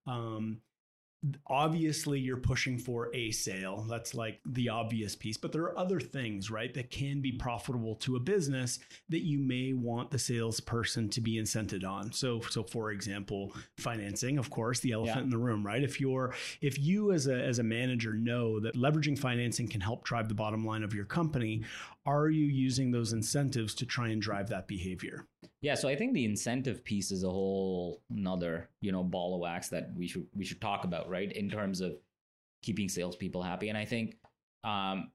um 0.06 0.60
obviously 1.46 2.18
you're 2.18 2.36
pushing 2.36 2.78
for 2.78 3.14
a 3.14 3.30
sale. 3.30 3.86
That's 3.88 4.14
like 4.14 4.40
the 4.46 4.68
obvious 4.68 5.14
piece 5.14 5.36
but 5.36 5.52
there 5.52 5.62
are 5.62 5.78
other 5.78 6.00
things 6.00 6.50
right 6.50 6.72
that 6.74 6.90
can 6.90 7.20
be 7.20 7.32
profitable 7.32 7.94
to 7.96 8.16
a 8.16 8.20
business 8.20 8.78
that 9.08 9.22
you 9.24 9.38
may 9.38 9.72
want 9.72 10.10
the 10.10 10.18
salesperson 10.18 11.08
to 11.10 11.20
be 11.20 11.40
incented 11.40 11.84
on. 11.84 12.12
So 12.12 12.40
so 12.50 12.62
for 12.64 12.90
example 12.92 13.54
financing 13.78 14.38
of 14.38 14.50
course 14.50 14.80
the 14.80 14.92
elephant 14.92 15.16
Yeah. 15.18 15.22
in 15.24 15.30
the 15.30 15.38
room 15.38 15.64
right? 15.64 15.82
If 15.82 16.00
you're 16.00 16.34
if 16.60 16.78
you 16.78 17.12
as 17.12 17.26
a 17.26 17.34
as 17.34 17.58
a 17.58 17.62
manager 17.62 18.12
know 18.14 18.58
that 18.60 18.74
leveraging 18.76 19.18
financing 19.18 19.68
can 19.68 19.80
help 19.80 20.04
drive 20.04 20.28
the 20.28 20.34
bottom 20.34 20.64
line 20.64 20.82
of 20.82 20.94
your 20.94 21.04
company 21.04 21.62
are 22.04 22.28
you 22.28 22.46
using 22.46 22.90
those 22.90 23.12
incentives 23.12 23.74
to 23.76 23.86
try 23.86 24.08
and 24.08 24.20
drive 24.20 24.48
that 24.48 24.66
behavior 24.66 25.26
Yeah, 25.62 25.74
so 25.74 25.88
I 25.88 25.94
think 25.94 26.12
the 26.12 26.24
incentive 26.24 26.84
piece 26.84 27.12
is 27.12 27.22
a 27.22 27.30
whole 27.30 28.02
another, 28.10 28.68
you 28.80 28.90
know, 28.90 29.04
ball 29.04 29.34
of 29.34 29.40
wax 29.40 29.68
that 29.68 29.92
we 29.96 30.08
should 30.08 30.26
we 30.34 30.44
should 30.44 30.60
talk 30.60 30.84
about, 30.84 31.08
right? 31.08 31.30
In 31.32 31.48
terms 31.48 31.80
of 31.80 31.94
keeping 32.62 32.88
salespeople 32.88 33.42
happy. 33.42 33.68
And 33.68 33.78
I 33.78 33.84
think 33.84 34.16
um 34.64 35.10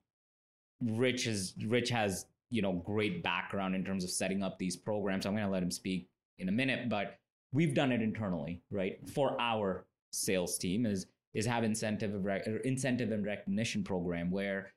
Rich 0.82 1.28
is 1.28 1.54
Rich 1.66 1.90
has, 1.90 2.28
you 2.50 2.62
know, 2.62 2.74
great 2.74 3.24
background 3.24 3.76
in 3.76 3.84
terms 3.84 4.06
of 4.06 4.10
setting 4.10 4.42
up 4.42 4.58
these 4.58 4.78
programs. 4.78 5.26
I'm 5.26 5.36
gonna 5.36 5.50
let 5.50 5.64
him 5.64 5.72
speak 5.72 6.08
in 6.40 6.48
a 6.48 6.52
minute, 6.52 6.88
but 6.88 7.20
we've 7.52 7.74
done 7.74 7.92
it 7.92 8.02
internally, 8.02 8.62
right? 8.72 9.00
For 9.10 9.40
our 9.42 9.86
sales 10.12 10.58
team 10.58 10.86
is 10.86 11.08
is 11.34 11.46
have 11.46 11.66
incentive 11.66 12.14
of 12.16 12.24
rec- 12.24 12.48
incentive 12.64 13.12
and 13.12 13.26
recognition 13.26 13.84
program 13.84 14.32
where 14.32 14.72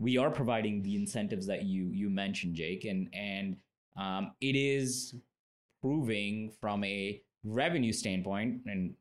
we 0.00 0.18
are 0.18 0.30
providing 0.30 0.82
the 0.82 0.96
incentives 0.96 1.46
that 1.46 1.62
you 1.64 1.84
you 1.92 2.10
mentioned, 2.10 2.56
Jake, 2.56 2.84
and 2.84 3.08
and 3.14 3.56
um, 3.96 4.32
it 4.40 4.56
is 4.56 5.14
proving 5.82 6.52
from 6.60 6.84
a 6.84 7.22
revenue 7.44 7.92
standpoint, 7.92 8.62
and 8.66 8.94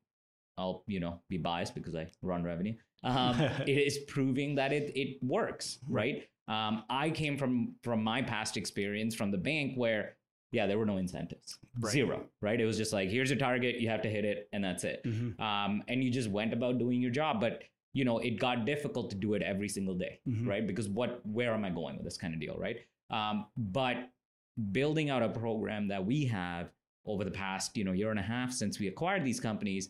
I'll 0.58 0.84
you 0.88 1.00
know 1.00 1.20
be 1.30 1.38
biased 1.38 1.76
because 1.76 1.96
I 1.96 2.08
run 2.22 2.44
revenue. 2.44 2.76
Um, 3.04 3.40
it 3.68 3.78
is 3.78 4.00
proving 4.08 4.56
that 4.56 4.72
it 4.74 4.92
it 4.96 5.18
works, 5.24 5.80
right? 5.90 6.28
Um, 6.48 6.84
I 6.90 7.10
came 7.10 7.38
from 7.38 7.76
from 7.84 8.04
my 8.04 8.22
past 8.22 8.58
experience 8.58 9.16
from 9.16 9.32
the 9.32 9.38
bank 9.38 9.76
where 9.76 10.18
yeah 10.52 10.68
there 10.68 10.78
were 10.78 10.86
no 10.86 10.98
incentives, 10.98 11.58
Right. 11.80 11.92
zero, 11.92 12.26
right? 12.42 12.60
It 12.60 12.66
was 12.66 12.78
just 12.78 12.94
like 12.94 13.10
here's 13.10 13.30
your 13.30 13.40
target, 13.40 13.80
you 13.80 13.90
have 13.90 14.02
to 14.04 14.10
hit 14.10 14.26
it, 14.26 14.50
and 14.54 14.64
that's 14.64 14.84
it 14.84 15.02
Mhm. 15.06 15.40
um, 15.40 15.84
and 15.88 16.04
you 16.04 16.12
just 16.12 16.30
went 16.30 16.54
about 16.54 16.78
doing 16.78 17.02
your 17.02 17.12
job 17.12 17.40
but 17.40 17.64
you 17.94 18.04
know 18.06 18.20
it 18.20 18.40
got 18.40 18.66
difficult 18.66 19.10
to 19.12 19.16
do 19.16 19.34
it 19.36 19.42
every 19.42 19.68
single 19.70 19.96
day 19.96 20.20
Mhm. 20.28 20.48
right 20.48 20.68
because 20.68 20.88
what 20.90 21.26
where 21.26 21.54
am 21.54 21.64
i 21.66 21.70
going 21.70 21.96
with 21.96 22.04
this 22.06 22.18
kind 22.18 22.34
of 22.34 22.40
deal 22.40 22.56
right 22.58 22.78
um, 23.10 23.46
but 23.58 24.10
building 24.72 25.10
out 25.10 25.24
a 25.24 25.30
program 25.30 25.88
that 25.88 26.06
we 26.06 26.26
have 26.26 26.72
over 27.06 27.24
the 27.24 27.32
past 27.32 27.76
you 27.76 27.84
know 27.84 27.92
year 27.92 28.12
and 28.12 28.20
a 28.20 28.24
half 28.24 28.52
since 28.52 28.80
we 28.80 28.88
acquired 28.88 29.24
these 29.26 29.40
companies 29.40 29.90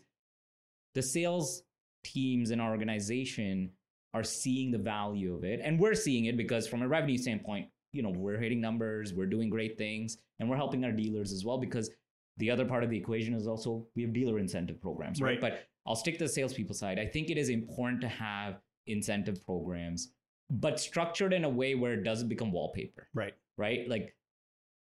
the 0.94 1.02
sales 1.02 1.62
teams 2.02 2.50
and 2.50 2.60
our 2.60 2.70
organization 2.70 3.70
are 4.12 4.22
seeing 4.22 4.70
the 4.70 4.78
value 4.78 5.34
of 5.34 5.42
it. 5.42 5.60
And 5.64 5.80
we're 5.80 5.94
seeing 5.94 6.26
it 6.26 6.36
because 6.36 6.68
from 6.68 6.82
a 6.82 6.88
revenue 6.88 7.18
standpoint 7.18 7.68
you 7.92 8.02
know 8.02 8.10
we're 8.10 8.38
hitting 8.38 8.60
numbers 8.60 9.12
we're 9.12 9.26
doing 9.26 9.48
great 9.50 9.76
things 9.78 10.18
and 10.38 10.48
we're 10.48 10.56
helping 10.56 10.84
our 10.84 10.92
dealers 10.92 11.32
as 11.32 11.44
well 11.44 11.58
because 11.58 11.90
the 12.38 12.50
other 12.50 12.64
part 12.64 12.82
of 12.82 12.90
the 12.90 12.96
equation 12.96 13.34
is 13.34 13.46
also 13.46 13.86
we 13.94 14.02
have 14.02 14.12
dealer 14.12 14.38
incentive 14.38 14.80
programs 14.80 15.20
right, 15.20 15.40
Right. 15.40 15.40
but 15.40 15.66
i'll 15.86 15.94
stick 15.94 16.18
to 16.18 16.24
the 16.24 16.28
salespeople 16.28 16.74
side. 16.74 16.98
I 16.98 17.06
think 17.06 17.30
it 17.30 17.38
is 17.38 17.48
important 17.50 18.00
to 18.00 18.08
have 18.08 18.60
incentive 18.86 19.44
programs 19.44 20.12
but 20.50 20.78
structured 20.78 21.32
in 21.32 21.44
a 21.44 21.48
way 21.48 21.74
where 21.74 21.94
it 21.94 22.04
doesn't 22.04 22.28
become 22.28 22.52
wallpaper. 22.52 23.08
Right. 23.14 23.32
Right? 23.56 23.88
Like, 23.88 24.14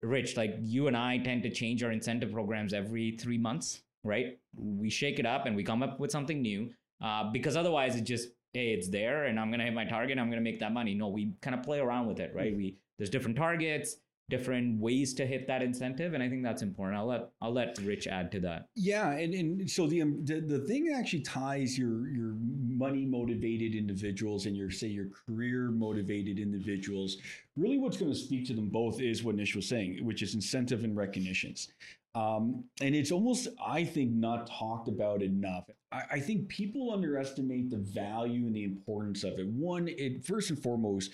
Rich, 0.01 0.37
like 0.37 0.55
you 0.61 0.87
and 0.87 0.95
I 0.95 1.17
tend 1.17 1.43
to 1.43 1.49
change 1.49 1.83
our 1.83 1.91
incentive 1.91 2.31
programs 2.31 2.73
every 2.73 3.17
three 3.17 3.37
months, 3.37 3.81
right? 4.03 4.39
We 4.55 4.89
shake 4.89 5.19
it 5.19 5.25
up 5.25 5.45
and 5.45 5.55
we 5.55 5.63
come 5.63 5.83
up 5.83 5.99
with 5.99 6.11
something 6.11 6.41
new 6.41 6.69
uh, 7.03 7.31
because 7.31 7.57
otherwise 7.57 7.95
it 7.95 8.05
just, 8.05 8.29
hey, 8.53 8.69
it's 8.69 8.89
there 8.89 9.25
and 9.25 9.39
I'm 9.39 9.49
going 9.49 9.59
to 9.59 9.65
hit 9.65 9.73
my 9.73 9.85
target. 9.85 10.17
I'm 10.17 10.27
going 10.29 10.43
to 10.43 10.49
make 10.49 10.59
that 10.61 10.71
money. 10.71 10.93
No, 10.95 11.09
we 11.09 11.33
kind 11.41 11.55
of 11.55 11.63
play 11.63 11.79
around 11.79 12.07
with 12.07 12.19
it, 12.19 12.33
right? 12.33 12.55
We 12.55 12.77
There's 12.97 13.09
different 13.09 13.35
targets, 13.35 13.97
different 14.29 14.79
ways 14.79 15.13
to 15.15 15.25
hit 15.25 15.47
that 15.47 15.61
incentive. 15.61 16.13
And 16.13 16.23
I 16.23 16.29
think 16.29 16.43
that's 16.43 16.61
important. 16.61 16.97
I'll 16.97 17.07
let, 17.07 17.29
I'll 17.41 17.53
let 17.53 17.77
Rich 17.79 18.07
add 18.07 18.31
to 18.33 18.39
that. 18.41 18.67
Yeah, 18.75 19.11
and, 19.11 19.33
and 19.33 19.69
so 19.69 19.87
the, 19.87 20.01
um, 20.01 20.23
the 20.25 20.39
the 20.39 20.59
thing 20.59 20.85
that 20.85 20.97
actually 20.97 21.21
ties 21.21 21.77
your 21.77 22.07
your 22.09 22.35
money 22.67 23.05
motivated 23.05 23.75
individuals 23.75 24.45
and 24.45 24.55
your 24.55 24.71
say 24.71 24.87
your 24.87 25.07
career 25.09 25.71
motivated 25.71 26.39
individuals, 26.39 27.17
really 27.57 27.77
what's 27.77 27.97
going 27.97 28.11
to 28.11 28.17
speak 28.17 28.45
to 28.47 28.53
them 28.53 28.69
both 28.69 29.01
is 29.01 29.23
what 29.23 29.35
Nish 29.35 29.55
was 29.55 29.67
saying, 29.67 30.05
which 30.05 30.21
is 30.21 30.35
incentive 30.35 30.83
and 30.83 30.95
recognitions. 30.95 31.69
Um, 32.15 32.63
and 32.81 32.95
it's 32.95 33.11
almost, 33.11 33.49
I 33.63 33.83
think, 33.83 34.11
not 34.11 34.47
talked 34.47 34.87
about 34.87 35.21
enough. 35.21 35.69
I, 35.91 36.03
I 36.13 36.19
think 36.19 36.49
people 36.49 36.91
underestimate 36.91 37.69
the 37.69 37.77
value 37.77 38.47
and 38.47 38.55
the 38.55 38.63
importance 38.63 39.23
of 39.23 39.37
it. 39.37 39.47
One, 39.47 39.87
it 39.87 40.25
first 40.25 40.49
and 40.49 40.61
foremost, 40.61 41.11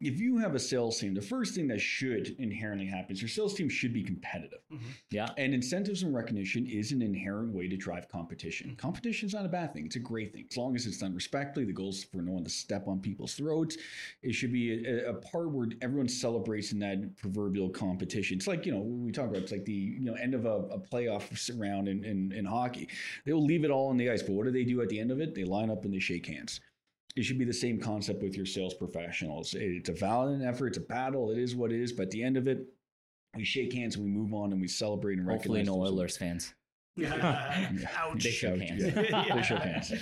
if 0.00 0.18
you 0.18 0.38
have 0.38 0.54
a 0.54 0.58
sales 0.58 0.98
team, 0.98 1.12
the 1.12 1.20
first 1.20 1.54
thing 1.54 1.68
that 1.68 1.80
should 1.80 2.34
inherently 2.38 2.86
happen 2.86 3.12
is 3.12 3.20
your 3.20 3.28
sales 3.28 3.54
team 3.54 3.68
should 3.68 3.92
be 3.92 4.02
competitive. 4.02 4.60
Mm-hmm. 4.72 4.86
Yeah. 5.10 5.28
And 5.36 5.52
incentives 5.52 6.02
and 6.02 6.14
recognition 6.14 6.66
is 6.66 6.92
an 6.92 7.02
inherent 7.02 7.54
way 7.54 7.68
to 7.68 7.76
drive 7.76 8.08
competition. 8.08 8.68
Mm-hmm. 8.68 8.76
Competition 8.76 9.28
is 9.28 9.34
not 9.34 9.44
a 9.44 9.48
bad 9.48 9.74
thing; 9.74 9.84
it's 9.84 9.96
a 9.96 10.00
great 10.00 10.32
thing 10.32 10.46
as 10.50 10.56
long 10.56 10.74
as 10.74 10.86
it's 10.86 10.98
done 10.98 11.14
respectfully. 11.14 11.66
The 11.66 11.72
goal 11.72 11.90
is 11.90 12.04
for 12.04 12.22
no 12.22 12.32
one 12.32 12.44
to 12.44 12.50
step 12.50 12.88
on 12.88 13.00
people's 13.00 13.34
throats. 13.34 13.76
It 14.22 14.32
should 14.32 14.52
be 14.52 14.86
a, 14.86 15.10
a 15.10 15.14
part 15.14 15.50
where 15.50 15.68
everyone 15.82 16.08
celebrates 16.08 16.72
in 16.72 16.78
that 16.78 17.16
proverbial 17.18 17.68
competition. 17.68 18.38
It's 18.38 18.46
like 18.46 18.64
you 18.64 18.72
know 18.72 18.80
we 18.80 19.12
talk 19.12 19.28
about 19.28 19.42
it's 19.42 19.52
like 19.52 19.66
the 19.66 19.72
you 19.72 20.04
know 20.04 20.14
end 20.14 20.34
of 20.34 20.46
a, 20.46 20.54
a 20.70 20.78
playoff 20.78 21.50
round 21.58 21.88
in, 21.88 22.04
in 22.04 22.32
in 22.32 22.44
hockey. 22.46 22.88
They 23.26 23.34
will 23.34 23.44
leave 23.44 23.64
it 23.64 23.70
all 23.70 23.88
on 23.88 23.98
the 23.98 24.10
ice, 24.10 24.22
but 24.22 24.32
what 24.32 24.46
do 24.46 24.50
they 24.50 24.64
do 24.64 24.80
at 24.80 24.88
the 24.88 24.98
end 24.98 25.10
of 25.10 25.20
it? 25.20 25.34
They 25.34 25.44
line 25.44 25.70
up 25.70 25.84
and 25.84 25.92
they 25.92 25.98
shake 25.98 26.26
hands. 26.26 26.60
It 27.16 27.24
should 27.24 27.38
be 27.38 27.44
the 27.44 27.52
same 27.52 27.80
concept 27.80 28.22
with 28.22 28.36
your 28.36 28.46
sales 28.46 28.74
professionals. 28.74 29.54
It's 29.58 29.88
a 29.88 29.92
valiant 29.92 30.44
effort. 30.44 30.68
It's 30.68 30.78
a 30.78 30.82
battle. 30.82 31.30
It 31.30 31.38
is 31.38 31.56
what 31.56 31.72
it 31.72 31.80
is. 31.80 31.92
But 31.92 32.04
at 32.04 32.10
the 32.12 32.22
end 32.22 32.36
of 32.36 32.46
it, 32.46 32.66
we 33.36 33.44
shake 33.44 33.72
hands 33.72 33.96
and 33.96 34.04
we 34.04 34.10
move 34.10 34.32
on 34.32 34.52
and 34.52 34.60
we 34.60 34.68
celebrate 34.68 35.18
and 35.18 35.28
Hopefully 35.28 35.60
recognize. 35.60 35.76
no 35.78 35.82
Oilers 35.82 36.16
fans. 36.16 36.54
Ouch. 37.04 38.22
They 38.24 38.30
shook 38.30 38.60
Ouch, 38.60 38.68
hands. 38.68 38.82
yeah. 39.10 39.34
They 39.34 39.42
shook 39.42 39.58
hands. 39.60 39.92
Um, 39.92 39.98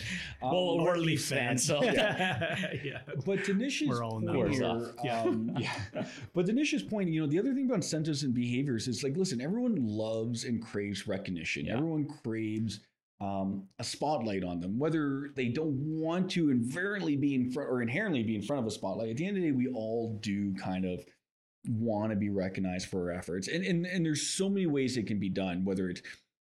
Well, 0.51 0.55
Or 0.55 0.85
we're 0.85 0.97
Leafs 0.97 1.29
fans, 1.29 1.65
so 1.65 1.83
yeah. 1.85 3.01
but 3.25 3.45
to 3.45 3.55
Nish's 3.55 3.89
We're 3.89 4.03
all 4.03 4.19
in 4.19 4.25
that 4.25 4.35
point 4.35 4.55
here, 4.55 4.95
Yeah. 5.05 5.21
um, 5.23 5.57
yeah. 5.59 6.07
But 6.35 6.47
to 6.47 6.53
point, 6.89 7.11
you 7.11 7.21
know, 7.21 7.27
the 7.27 7.39
other 7.39 7.55
thing 7.55 7.67
about 7.67 7.77
incentives 7.77 8.23
and 8.23 8.35
behaviors 8.35 8.89
is 8.89 9.03
like, 9.05 9.17
listen, 9.17 9.41
everyone 9.41 9.77
loves 9.77 10.45
and 10.45 10.63
craves 10.65 11.07
recognition. 11.07 11.67
Yeah. 11.67 11.75
Everyone 11.75 12.07
craves 12.25 12.81
um, 13.21 13.65
a 13.79 13.85
spotlight 13.85 14.45
on 14.45 14.61
them, 14.61 14.79
whether 14.79 15.31
they 15.35 15.49
don't 15.49 15.75
want 15.75 16.31
to 16.33 16.51
inherently 16.51 17.17
be 17.17 17.35
in 17.35 17.51
front 17.51 17.69
or 17.69 17.83
inherently 17.83 18.23
be 18.23 18.37
in 18.37 18.43
front 18.43 18.61
of 18.61 18.67
a 18.67 18.71
spotlight. 18.71 19.11
At 19.11 19.17
the 19.17 19.27
end 19.27 19.37
of 19.37 19.43
the 19.43 19.49
day, 19.49 19.57
we 19.57 19.69
all 19.69 20.19
do 20.23 20.55
kind 20.55 20.85
of 20.85 21.05
want 21.69 22.11
to 22.11 22.17
be 22.17 22.31
recognized 22.31 22.89
for 22.89 23.11
our 23.11 23.19
efforts, 23.19 23.49
and 23.49 23.65
and 23.65 23.87
and 23.87 24.07
there's 24.07 24.27
so 24.27 24.49
many 24.49 24.67
ways 24.67 24.97
it 24.97 25.07
can 25.07 25.19
be 25.19 25.29
done, 25.29 25.65
whether 25.65 25.89
it's 25.89 26.03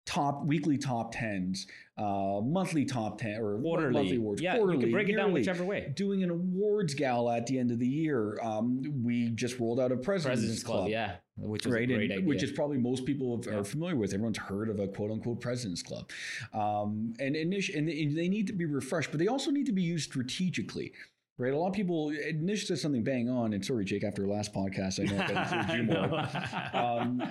top 0.06 0.44
weekly 0.46 0.78
top 0.78 1.12
tens, 1.12 1.66
uh, 1.98 2.40
monthly 2.42 2.84
top 2.84 3.18
ten 3.18 3.40
or 3.40 3.58
Quarterly. 3.60 3.92
monthly 3.92 4.16
awards, 4.16 4.40
yeah, 4.40 4.56
quarterly, 4.56 4.76
you 4.78 4.82
can 4.84 4.92
break 4.92 5.08
it 5.08 5.16
down 5.16 5.32
whichever 5.32 5.64
way. 5.64 5.92
doing 5.96 6.22
an 6.22 6.30
awards 6.30 6.94
gala 6.94 7.36
at 7.36 7.46
the 7.46 7.58
end 7.58 7.72
of 7.72 7.78
the 7.80 7.86
year. 7.88 8.38
Um, 8.40 8.82
we 9.02 9.30
just 9.30 9.58
rolled 9.58 9.80
out 9.80 9.90
a 9.92 9.96
president's, 9.96 10.40
President's 10.42 10.62
Club, 10.62 10.88
yeah, 10.88 11.16
which 11.36 11.66
is 11.66 11.72
Right, 11.72 11.90
and- 11.90 12.24
which 12.26 12.42
is 12.44 12.52
probably 12.52 12.78
most 12.78 13.04
people 13.04 13.36
have, 13.36 13.46
Yeah. 13.52 13.58
are 13.58 13.64
familiar 13.64 13.96
with. 13.96 14.14
Everyone's 14.14 14.38
heard 14.38 14.68
of 14.68 14.78
a 14.78 14.86
quote 14.86 15.10
unquote 15.10 15.40
president's 15.40 15.82
club, 15.82 16.08
um, 16.54 17.12
and 17.18 17.34
and, 17.34 17.52
and 17.52 17.88
and 17.88 18.16
they 18.16 18.28
need 18.28 18.46
to 18.46 18.52
be 18.52 18.64
refreshed, 18.64 19.10
but 19.10 19.18
they 19.18 19.26
also 19.26 19.50
need 19.50 19.66
to 19.66 19.72
be 19.72 19.82
used 19.82 20.04
strategically. 20.08 20.92
Right, 21.38 21.52
a 21.52 21.58
lot 21.58 21.68
of 21.68 21.74
people. 21.74 22.12
Nish 22.36 22.66
said 22.66 22.78
something 22.78 23.04
bang 23.04 23.28
on, 23.28 23.52
and 23.52 23.62
sorry, 23.62 23.84
Jake. 23.84 24.04
After 24.04 24.26
last 24.26 24.54
podcast, 24.54 25.00
I 25.00 25.12
know 25.12 25.22
I 25.22 25.28
got 25.28 25.68
to 25.68 25.76
you 25.76 25.82
more 25.82 26.80
um, 26.82 27.22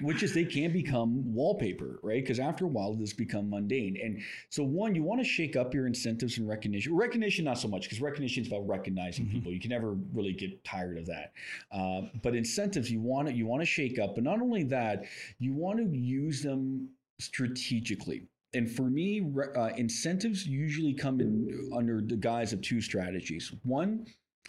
which 0.00 0.22
is 0.22 0.34
they 0.34 0.44
can 0.44 0.72
become 0.72 1.32
wallpaper, 1.32 1.98
right? 2.02 2.22
Because 2.22 2.40
after 2.40 2.64
a 2.64 2.68
while, 2.68 2.94
this 2.94 3.12
become 3.12 3.50
mundane. 3.50 3.98
And 4.02 4.20
so, 4.50 4.62
one, 4.64 4.94
you 4.94 5.02
want 5.02 5.20
to 5.20 5.24
shake 5.24 5.56
up 5.56 5.72
your 5.72 5.86
incentives 5.86 6.38
and 6.38 6.48
recognition. 6.48 6.96
Recognition, 6.96 7.44
not 7.44 7.58
so 7.58 7.68
much, 7.68 7.82
because 7.82 8.00
recognition 8.00 8.42
is 8.42 8.48
about 8.48 8.66
recognizing 8.66 9.28
people. 9.28 9.52
You 9.52 9.60
can 9.60 9.70
never 9.70 9.92
really 10.12 10.32
get 10.32 10.64
tired 10.64 10.98
of 10.98 11.06
that. 11.06 11.32
Uh, 11.70 12.02
but 12.22 12.34
incentives, 12.34 12.90
you 12.90 13.00
want 13.00 13.28
to 13.28 13.34
you 13.34 13.46
want 13.46 13.62
to 13.62 13.66
shake 13.66 13.98
up. 13.98 14.14
But 14.14 14.24
not 14.24 14.40
only 14.40 14.64
that, 14.64 15.04
you 15.38 15.54
want 15.54 15.78
to 15.78 15.96
use 15.96 16.42
them 16.42 16.88
strategically. 17.20 18.26
And 18.54 18.70
for 18.70 18.84
me, 18.84 19.22
uh, 19.56 19.70
incentives 19.76 20.46
usually 20.46 20.94
come 20.94 21.20
in 21.20 21.70
under 21.74 22.00
the 22.00 22.16
guise 22.16 22.52
of 22.52 22.60
two 22.62 22.80
strategies. 22.80 23.52
One, 23.64 24.06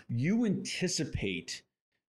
you 0.07 0.45
anticipate 0.45 1.63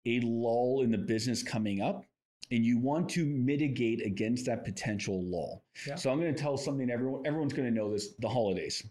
a 0.06 0.20
lull 0.20 0.82
in 0.82 0.90
the 0.90 0.98
business 0.98 1.42
coming 1.42 1.80
up 1.80 2.04
and 2.50 2.64
you 2.64 2.78
want 2.78 3.08
to 3.10 3.24
mitigate 3.24 4.04
against 4.04 4.46
that 4.46 4.64
potential 4.64 5.22
lull. 5.24 5.64
Yeah. 5.86 5.94
So 5.94 6.10
I'm 6.10 6.20
going 6.20 6.34
to 6.34 6.40
tell 6.40 6.56
something 6.56 6.90
everyone 6.90 7.22
everyone's 7.26 7.52
going 7.52 7.68
to 7.68 7.74
know 7.74 7.90
this 7.90 8.14
the 8.18 8.28
holidays. 8.28 8.86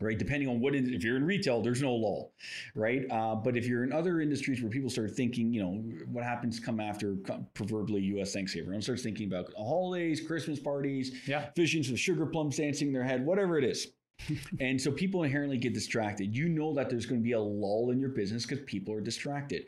Right? 0.00 0.18
Depending 0.18 0.48
on 0.48 0.60
what, 0.60 0.74
if 0.74 1.02
you're 1.04 1.16
in 1.16 1.24
retail, 1.24 1.62
there's 1.62 1.82
no 1.82 1.94
lull, 1.94 2.32
right? 2.74 3.02
Uh, 3.10 3.34
but 3.34 3.56
if 3.56 3.66
you're 3.66 3.84
in 3.84 3.92
other 3.92 4.20
industries 4.20 4.60
where 4.62 4.70
people 4.70 4.90
start 4.90 5.12
thinking, 5.12 5.52
you 5.52 5.62
know, 5.62 5.72
what 6.10 6.24
happens 6.24 6.58
come 6.60 6.80
after 6.80 7.16
proverbially 7.54 8.00
U.S. 8.02 8.32
Thanksgiving, 8.32 8.66
everyone 8.66 8.82
starts 8.82 9.02
thinking 9.02 9.28
about 9.28 9.52
holidays, 9.56 10.20
Christmas 10.20 10.58
parties, 10.58 11.22
Yeah. 11.26 11.46
visions 11.56 11.90
of 11.90 11.98
sugar 11.98 12.26
plums 12.26 12.56
dancing 12.56 12.88
in 12.88 12.92
their 12.92 13.04
head, 13.04 13.24
whatever 13.24 13.58
it 13.58 13.64
is. 13.64 13.88
and 14.60 14.80
so 14.80 14.90
people 14.92 15.24
inherently 15.24 15.58
get 15.58 15.74
distracted. 15.74 16.34
You 16.36 16.48
know 16.48 16.72
that 16.74 16.88
there's 16.88 17.06
going 17.06 17.20
to 17.20 17.24
be 17.24 17.32
a 17.32 17.40
lull 17.40 17.90
in 17.90 17.98
your 17.98 18.10
business 18.10 18.46
because 18.46 18.64
people 18.64 18.94
are 18.94 19.00
distracted. 19.00 19.64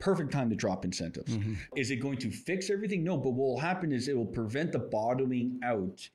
Perfect 0.00 0.30
time 0.30 0.48
to 0.50 0.56
drop 0.56 0.84
incentives. 0.84 1.36
Mhm. 1.36 1.56
Is 1.76 1.90
it 1.90 1.96
going 1.96 2.18
to 2.18 2.30
fix 2.30 2.70
everything? 2.70 3.02
No, 3.02 3.16
but 3.16 3.30
what 3.30 3.48
will 3.48 3.58
happen 3.58 3.90
is 3.90 4.06
it 4.06 4.16
will 4.16 4.24
prevent 4.26 4.70
the 4.70 4.78
bottoming 4.78 5.58
out 5.64 6.08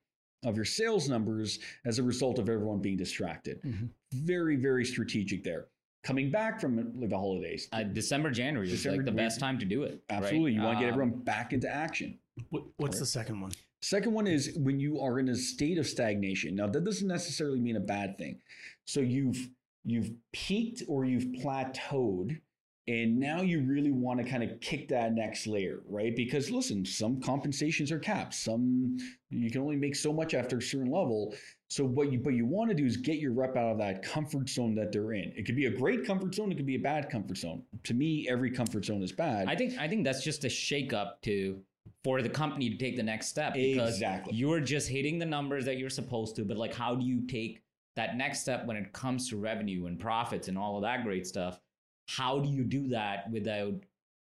of 0.45 0.55
your 0.55 0.65
sales 0.65 1.09
numbers 1.09 1.59
as 1.85 1.99
a 1.99 2.03
result 2.03 2.39
of 2.39 2.49
everyone 2.49 2.79
being 2.79 2.97
distracted. 2.97 3.61
Mhm. 3.63 3.89
Very, 4.13 4.55
very 4.55 4.85
strategic 4.85 5.43
there. 5.43 5.67
Coming 6.03 6.29
back 6.31 6.59
from 6.59 6.99
the 6.99 7.07
holidays, 7.15 7.69
Uh, 7.71 7.83
December, 7.83 8.29
January 8.29 8.67
is 8.67 8.73
December, 8.73 8.97
like 8.97 9.05
the 9.05 9.11
we- 9.11 9.17
best 9.17 9.39
time 9.39 9.57
to 9.59 9.65
do 9.65 9.83
it. 9.83 10.03
right? 10.09 10.17
absolutely, 10.23 10.53
you 10.53 10.61
want 10.61 10.77
to 10.79 10.85
get 10.85 10.93
Um, 10.93 10.99
everyone 11.01 11.23
back 11.23 11.53
into 11.53 11.69
action. 11.69 12.19
What, 12.49 12.63
what's 12.77 12.99
the 12.99 13.05
second 13.05 13.39
one? 13.39 13.51
Second 13.81 14.13
one 14.13 14.27
is 14.27 14.53
when 14.57 14.79
you 14.79 14.99
are 14.99 15.19
in 15.19 15.29
a 15.29 15.35
state 15.35 15.77
of 15.77 15.85
stagnation. 15.87 16.55
Now 16.55 16.67
that 16.67 16.83
doesn't 16.83 17.07
necessarily 17.07 17.59
mean 17.59 17.75
a 17.75 17.81
bad 17.81 18.17
thing. 18.17 18.41
So 18.85 18.99
you've 19.01 19.49
you've 19.85 20.11
peaked 20.31 20.81
or 20.87 21.03
you've 21.03 21.25
plateaued 21.41 22.39
and 22.87 23.17
now 23.17 23.41
you 23.41 23.61
really 23.61 23.91
want 23.91 24.21
to 24.21 24.29
kind 24.29 24.43
of 24.43 24.59
kick 24.59 24.89
that 24.89 25.13
next 25.13 25.47
layer, 25.47 25.79
right? 25.87 26.13
Because 26.13 26.51
listen, 26.51 26.85
some 26.85 27.21
compensations 27.21 27.91
are 27.91 27.99
capped. 27.99 28.33
Some 28.33 28.97
you 29.29 29.49
can 29.49 29.61
only 29.61 29.77
make 29.77 29.95
so 29.95 30.11
much 30.11 30.33
after 30.33 30.57
a 30.57 30.61
certain 30.61 30.91
level. 30.91 31.33
So 31.69 31.85
what 31.85 32.11
you 32.11 32.19
but 32.19 32.33
you 32.33 32.45
want 32.45 32.69
to 32.71 32.75
do 32.75 32.85
is 32.85 32.97
get 32.97 33.19
your 33.19 33.31
rep 33.31 33.55
out 33.55 33.71
of 33.71 33.77
that 33.77 34.03
comfort 34.03 34.49
zone 34.49 34.75
that 34.75 34.91
they're 34.91 35.13
in. 35.13 35.31
It 35.35 35.45
could 35.45 35.55
be 35.55 35.67
a 35.67 35.71
great 35.71 36.05
comfort 36.05 36.35
zone, 36.35 36.51
it 36.51 36.55
could 36.55 36.65
be 36.65 36.75
a 36.75 36.79
bad 36.79 37.09
comfort 37.09 37.37
zone. 37.37 37.63
To 37.83 37.93
me, 37.93 38.27
every 38.29 38.51
comfort 38.51 38.83
zone 38.83 39.01
is 39.01 39.13
bad. 39.13 39.47
I 39.47 39.55
think 39.55 39.77
I 39.79 39.87
think 39.87 40.03
that's 40.03 40.23
just 40.23 40.43
a 40.43 40.49
shakeup 40.49 41.21
to 41.23 41.61
for 42.03 42.21
the 42.21 42.29
company 42.29 42.69
to 42.69 42.75
take 42.77 42.97
the 42.97 43.03
next 43.03 43.27
step 43.27 43.53
because 43.53 43.93
Exactly. 43.93 44.33
you're 44.35 44.59
just 44.59 44.89
hitting 44.89 45.19
the 45.19 45.25
numbers 45.25 45.63
that 45.65 45.77
you're 45.77 45.89
supposed 45.89 46.35
to, 46.35 46.43
but 46.43 46.57
like 46.57 46.73
how 46.73 46.95
do 46.95 47.05
you 47.05 47.25
take 47.27 47.61
that 47.95 48.17
next 48.17 48.41
step 48.41 48.65
when 48.65 48.75
it 48.75 48.91
comes 48.91 49.29
to 49.29 49.37
revenue 49.37 49.85
and 49.85 49.97
profits 49.99 50.49
and 50.49 50.57
all 50.57 50.75
of 50.75 50.81
that 50.81 51.03
great 51.05 51.25
stuff? 51.25 51.61
How 52.07 52.39
do 52.39 52.49
you 52.49 52.63
do 52.63 52.87
that 52.89 53.29
without, 53.31 53.75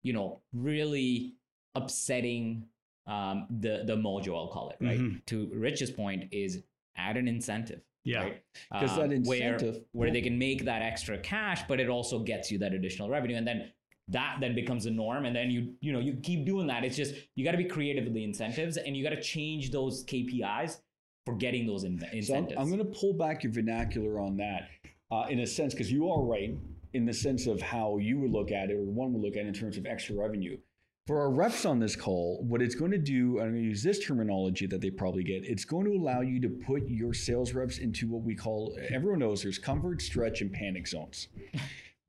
you 0.04 0.14
know, 0.14 0.42
really 0.54 1.36
upsetting 1.76 2.66
um, 3.06 3.48
the 3.50 3.84
the 3.86 3.96
mojo? 3.96 4.36
I'll 4.36 4.48
call 4.50 4.70
it 4.70 4.78
right. 4.84 5.00
Mhm. 5.00 5.26
To 5.28 5.50
Rich's 5.54 5.92
point, 5.92 6.26
is 6.32 6.64
add 6.96 7.18
an 7.18 7.28
incentive. 7.28 7.82
Yeah. 8.04 8.20
right? 8.24 8.44
because 8.72 8.96
that 8.96 9.12
Um, 9.12 9.24
where- 9.24 9.56
incentive 9.56 9.84
where 9.92 10.12
they 10.12 10.22
can 10.22 10.38
make 10.40 10.64
that 10.64 10.82
extra 10.82 11.18
cash, 11.20 11.62
but 11.68 11.80
it 11.82 11.90
also 11.90 12.20
gets 12.24 12.50
you 12.52 12.58
that 12.60 12.74
additional 12.74 13.10
revenue, 13.10 13.36
and 13.36 13.46
then 13.46 13.70
that 14.10 14.38
then 14.40 14.56
becomes 14.56 14.86
a 14.86 14.92
norm, 14.92 15.26
and 15.26 15.36
then 15.36 15.52
you 15.52 15.76
you 15.82 15.92
know 15.92 16.00
you 16.00 16.14
keep 16.24 16.46
doing 16.46 16.68
that. 16.68 16.84
It's 16.86 16.96
just 16.96 17.14
you 17.36 17.44
got 17.44 17.52
to 17.52 17.58
be 17.58 17.66
creative 17.66 18.06
with 18.06 18.14
the 18.14 18.24
incentives, 18.24 18.78
and 18.78 18.96
you 18.96 19.04
got 19.04 19.10
to 19.12 19.22
change 19.22 19.72
those 19.72 20.06
KPIs 20.06 20.82
for 21.26 21.36
getting 21.36 21.66
those 21.68 21.84
in- 21.84 22.00
So 22.00 22.06
I'm, 22.08 22.14
incentives. 22.14 22.56
I'm 22.58 22.68
going 22.72 22.80
to 22.80 22.98
pull 23.00 23.14
back 23.14 23.44
your 23.44 23.52
vernacular 23.52 24.20
on 24.22 24.38
that 24.38 24.70
uh, 25.12 25.26
in 25.30 25.40
a 25.40 25.48
sense, 25.48 25.74
because 25.74 25.92
you 25.92 26.10
are 26.10 26.24
right 26.24 26.56
in 26.94 27.06
the 27.06 27.14
sense 27.14 27.48
of 27.48 27.62
how 27.62 27.98
you 27.98 28.20
would 28.20 28.32
look 28.32 28.52
at 28.52 28.70
it, 28.70 28.74
or 28.74 28.84
one 28.84 29.14
would 29.14 29.22
look 29.22 29.36
at 29.36 29.44
it 29.46 29.48
in 29.48 29.54
terms 29.54 29.78
of 29.78 29.86
extra 29.86 30.16
revenue. 30.16 30.58
For 31.06 31.22
our 31.22 31.32
reps 31.32 31.64
on 31.66 31.80
this 31.80 31.96
call, 31.96 32.44
what 32.44 32.62
it's 32.62 32.76
going 32.76 32.92
to 32.92 32.98
do, 32.98 33.40
I'm 33.40 33.52
going 33.52 33.56
to 33.56 33.62
use 33.62 33.82
this 33.82 34.06
terminology 34.06 34.68
that 34.68 34.82
they 34.82 34.90
probably 34.90 35.24
get, 35.24 35.44
it's 35.46 35.64
going 35.64 35.86
to 35.86 35.92
allow 35.94 36.20
you 36.20 36.42
to 36.42 36.50
put 36.50 36.88
your 36.90 37.14
sales 37.14 37.54
reps 37.54 37.78
into 37.78 38.10
what 38.10 38.24
we 38.24 38.36
call, 38.36 38.78
everyone 38.92 39.20
knows 39.20 39.42
there's 39.42 39.58
comfort, 39.58 40.02
stretch, 40.02 40.42
and 40.42 40.52
panic 40.52 40.88
zones. 40.88 41.28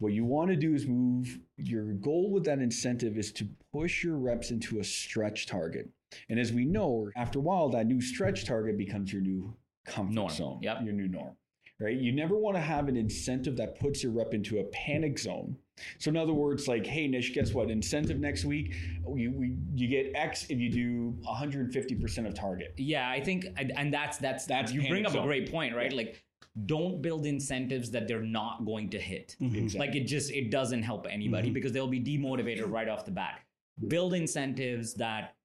What 0.01 0.13
you 0.13 0.25
want 0.25 0.51
to 0.51 0.57
do 0.57 0.75
is 0.75 0.87
move, 0.87 1.41
your 1.57 1.93
goal 1.95 2.31
with 2.31 2.45
that 2.45 2.61
incentive 2.61 3.19
is 3.19 3.33
to 3.33 3.49
push 3.73 4.05
your 4.05 4.17
reps 4.17 4.53
into 4.53 4.79
a 4.79 4.85
stretch 4.85 5.47
target. 5.49 5.91
And 6.29 6.39
as 6.39 6.53
we 6.53 6.65
know, 6.65 7.11
after 7.17 7.41
a 7.41 7.43
while, 7.43 7.69
that 7.71 7.87
new 7.89 8.01
stretch 8.01 8.45
target 8.45 8.79
becomes 8.79 9.13
your 9.13 9.23
new 9.23 9.57
comfort 9.85 10.13
Norm. 10.15 10.31
zone, 10.31 10.61
Yep. 10.63 10.83
your 10.85 10.93
new 10.93 11.09
norm. 11.09 11.35
Right? 11.81 11.97
You 11.97 12.11
never 12.13 12.37
want 12.37 12.57
to 12.57 12.61
have 12.61 12.89
an 12.89 12.97
incentive 12.97 13.57
that 13.59 13.79
puts 13.79 14.03
your 14.03 14.11
rep 14.11 14.35
into 14.35 14.59
a 14.59 14.65
panic 14.65 15.17
zone. 15.19 15.57
So 15.99 16.09
in 16.11 16.17
other 16.17 16.33
words, 16.33 16.67
like, 16.67 16.85
hey 16.85 17.07
Nish, 17.07 17.33
guess 17.33 17.53
what? 17.55 17.71
Incentive 17.71 18.19
next 18.19 18.45
week, 18.45 18.75
you 19.15 19.31
we, 19.33 19.57
you 19.77 19.87
get 19.87 20.11
X 20.17 20.47
if 20.49 20.59
you 20.59 20.71
do 20.71 21.17
150% 21.25 22.27
of 22.27 22.35
target. 22.35 22.75
yeah, 22.77 23.09
I 23.09 23.21
think, 23.23 23.47
and 23.57 23.73
and 23.77 23.95
that's 23.95 24.19
that's 24.19 24.45
That's 24.47 24.73
you 24.73 24.81
bring 24.89 25.05
panic 25.05 25.17
up 25.19 25.23
a 25.23 25.27
great 25.27 25.53
point, 25.53 25.77
right? 25.77 25.93
Like, 25.93 26.25
don't 26.67 27.01
build 27.01 27.27
incentives 27.27 27.93
that 27.93 28.09
they're 28.09 28.23
not 28.23 28.65
going 28.65 28.91
to 28.91 28.99
hit. 28.99 29.37
Like 29.77 29.95
it 29.95 30.05
just 30.09 30.33
it 30.33 30.51
doesn't 30.51 30.83
help 30.83 31.07
anybody 31.09 31.51
Mhm. 31.51 31.55
because 31.55 31.71
they'll 31.71 31.87
be 31.87 32.01
demotivated 32.01 32.69
right 32.69 32.89
off 32.89 33.05
the 33.05 33.13
bat. 33.13 33.39
Build 33.87 34.15
incentives 34.15 34.95
that 34.95 35.37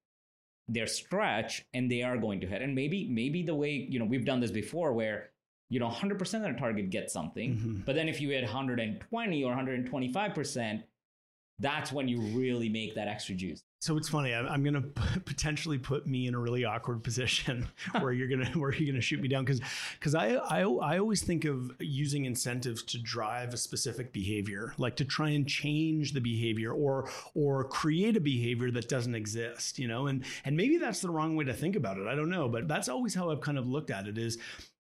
they're 0.67 0.87
stretch 0.87 1.63
and 1.75 1.91
they 1.91 2.01
are 2.01 2.17
going 2.17 2.39
to 2.41 2.47
hit. 2.47 2.63
And 2.63 2.73
maybe 2.73 3.07
maybe 3.07 3.43
the 3.43 3.53
way, 3.53 3.85
you 3.87 3.99
know, 3.99 4.05
we've 4.05 4.25
done 4.25 4.39
this 4.39 4.49
before 4.49 4.93
where 4.93 5.29
you 5.73 5.79
know 5.79 5.89
100% 5.89 6.21
of 6.21 6.53
the 6.53 6.59
target 6.59 6.89
gets 6.91 7.11
something, 7.11 7.57
Mhm. 7.57 7.85
but 7.85 7.95
then 7.95 8.07
if 8.07 8.21
you 8.21 8.29
hit 8.29 8.43
120 8.43 9.43
or 9.43 9.51
125%, 9.53 10.83
that's 11.59 11.91
when 11.91 12.07
you 12.07 12.19
really 12.37 12.67
make 12.67 12.95
that 12.95 13.07
extra 13.07 13.35
juice. 13.35 13.61
So 13.79 13.95
it's 13.97 14.09
funny. 14.09 14.33
I'm, 14.33 14.47
I'm 14.47 14.63
going 14.63 14.73
to 14.75 15.19
potentially 15.25 15.77
put 15.77 16.07
me 16.07 16.25
in 16.27 16.33
a 16.35 16.39
really 16.39 16.63
awkward 16.65 17.03
position 17.03 17.67
where 17.99 18.11
you're 18.13 18.27
gonna 18.29 18.49
where 18.57 18.73
you're 18.73 18.91
gonna 18.91 19.01
shoot 19.01 19.19
me 19.21 19.27
down 19.27 19.43
because 19.45 19.61
because 19.99 20.15
I, 20.15 20.35
I 20.35 20.61
I 20.61 20.97
always 20.99 21.21
think 21.21 21.43
of 21.45 21.71
using 21.79 22.25
incentives 22.25 22.81
to 22.83 22.97
drive 22.97 23.53
a 23.53 23.57
specific 23.57 24.13
behavior, 24.13 24.73
like 24.77 24.95
to 24.97 25.05
try 25.05 25.29
and 25.29 25.45
change 25.47 26.13
the 26.13 26.21
behavior 26.21 26.71
or 26.71 27.09
or 27.35 27.65
create 27.65 28.15
a 28.17 28.21
behavior 28.21 28.71
that 28.71 28.87
doesn't 28.89 29.15
exist. 29.15 29.77
You 29.77 29.87
know, 29.89 30.07
and 30.07 30.23
and 30.45 30.55
maybe 30.57 30.77
that's 30.77 31.01
the 31.01 31.09
wrong 31.11 31.35
way 31.35 31.43
to 31.45 31.53
think 31.53 31.75
about 31.75 31.97
it. 31.97 32.07
I 32.07 32.15
don't 32.15 32.29
know, 32.29 32.47
but 32.49 32.67
that's 32.69 32.87
always 32.89 33.13
how 33.13 33.31
I've 33.31 33.41
kind 33.41 33.57
of 33.57 33.67
looked 33.67 33.91
at 33.91 34.07
it. 34.07 34.17
Is 34.17 34.37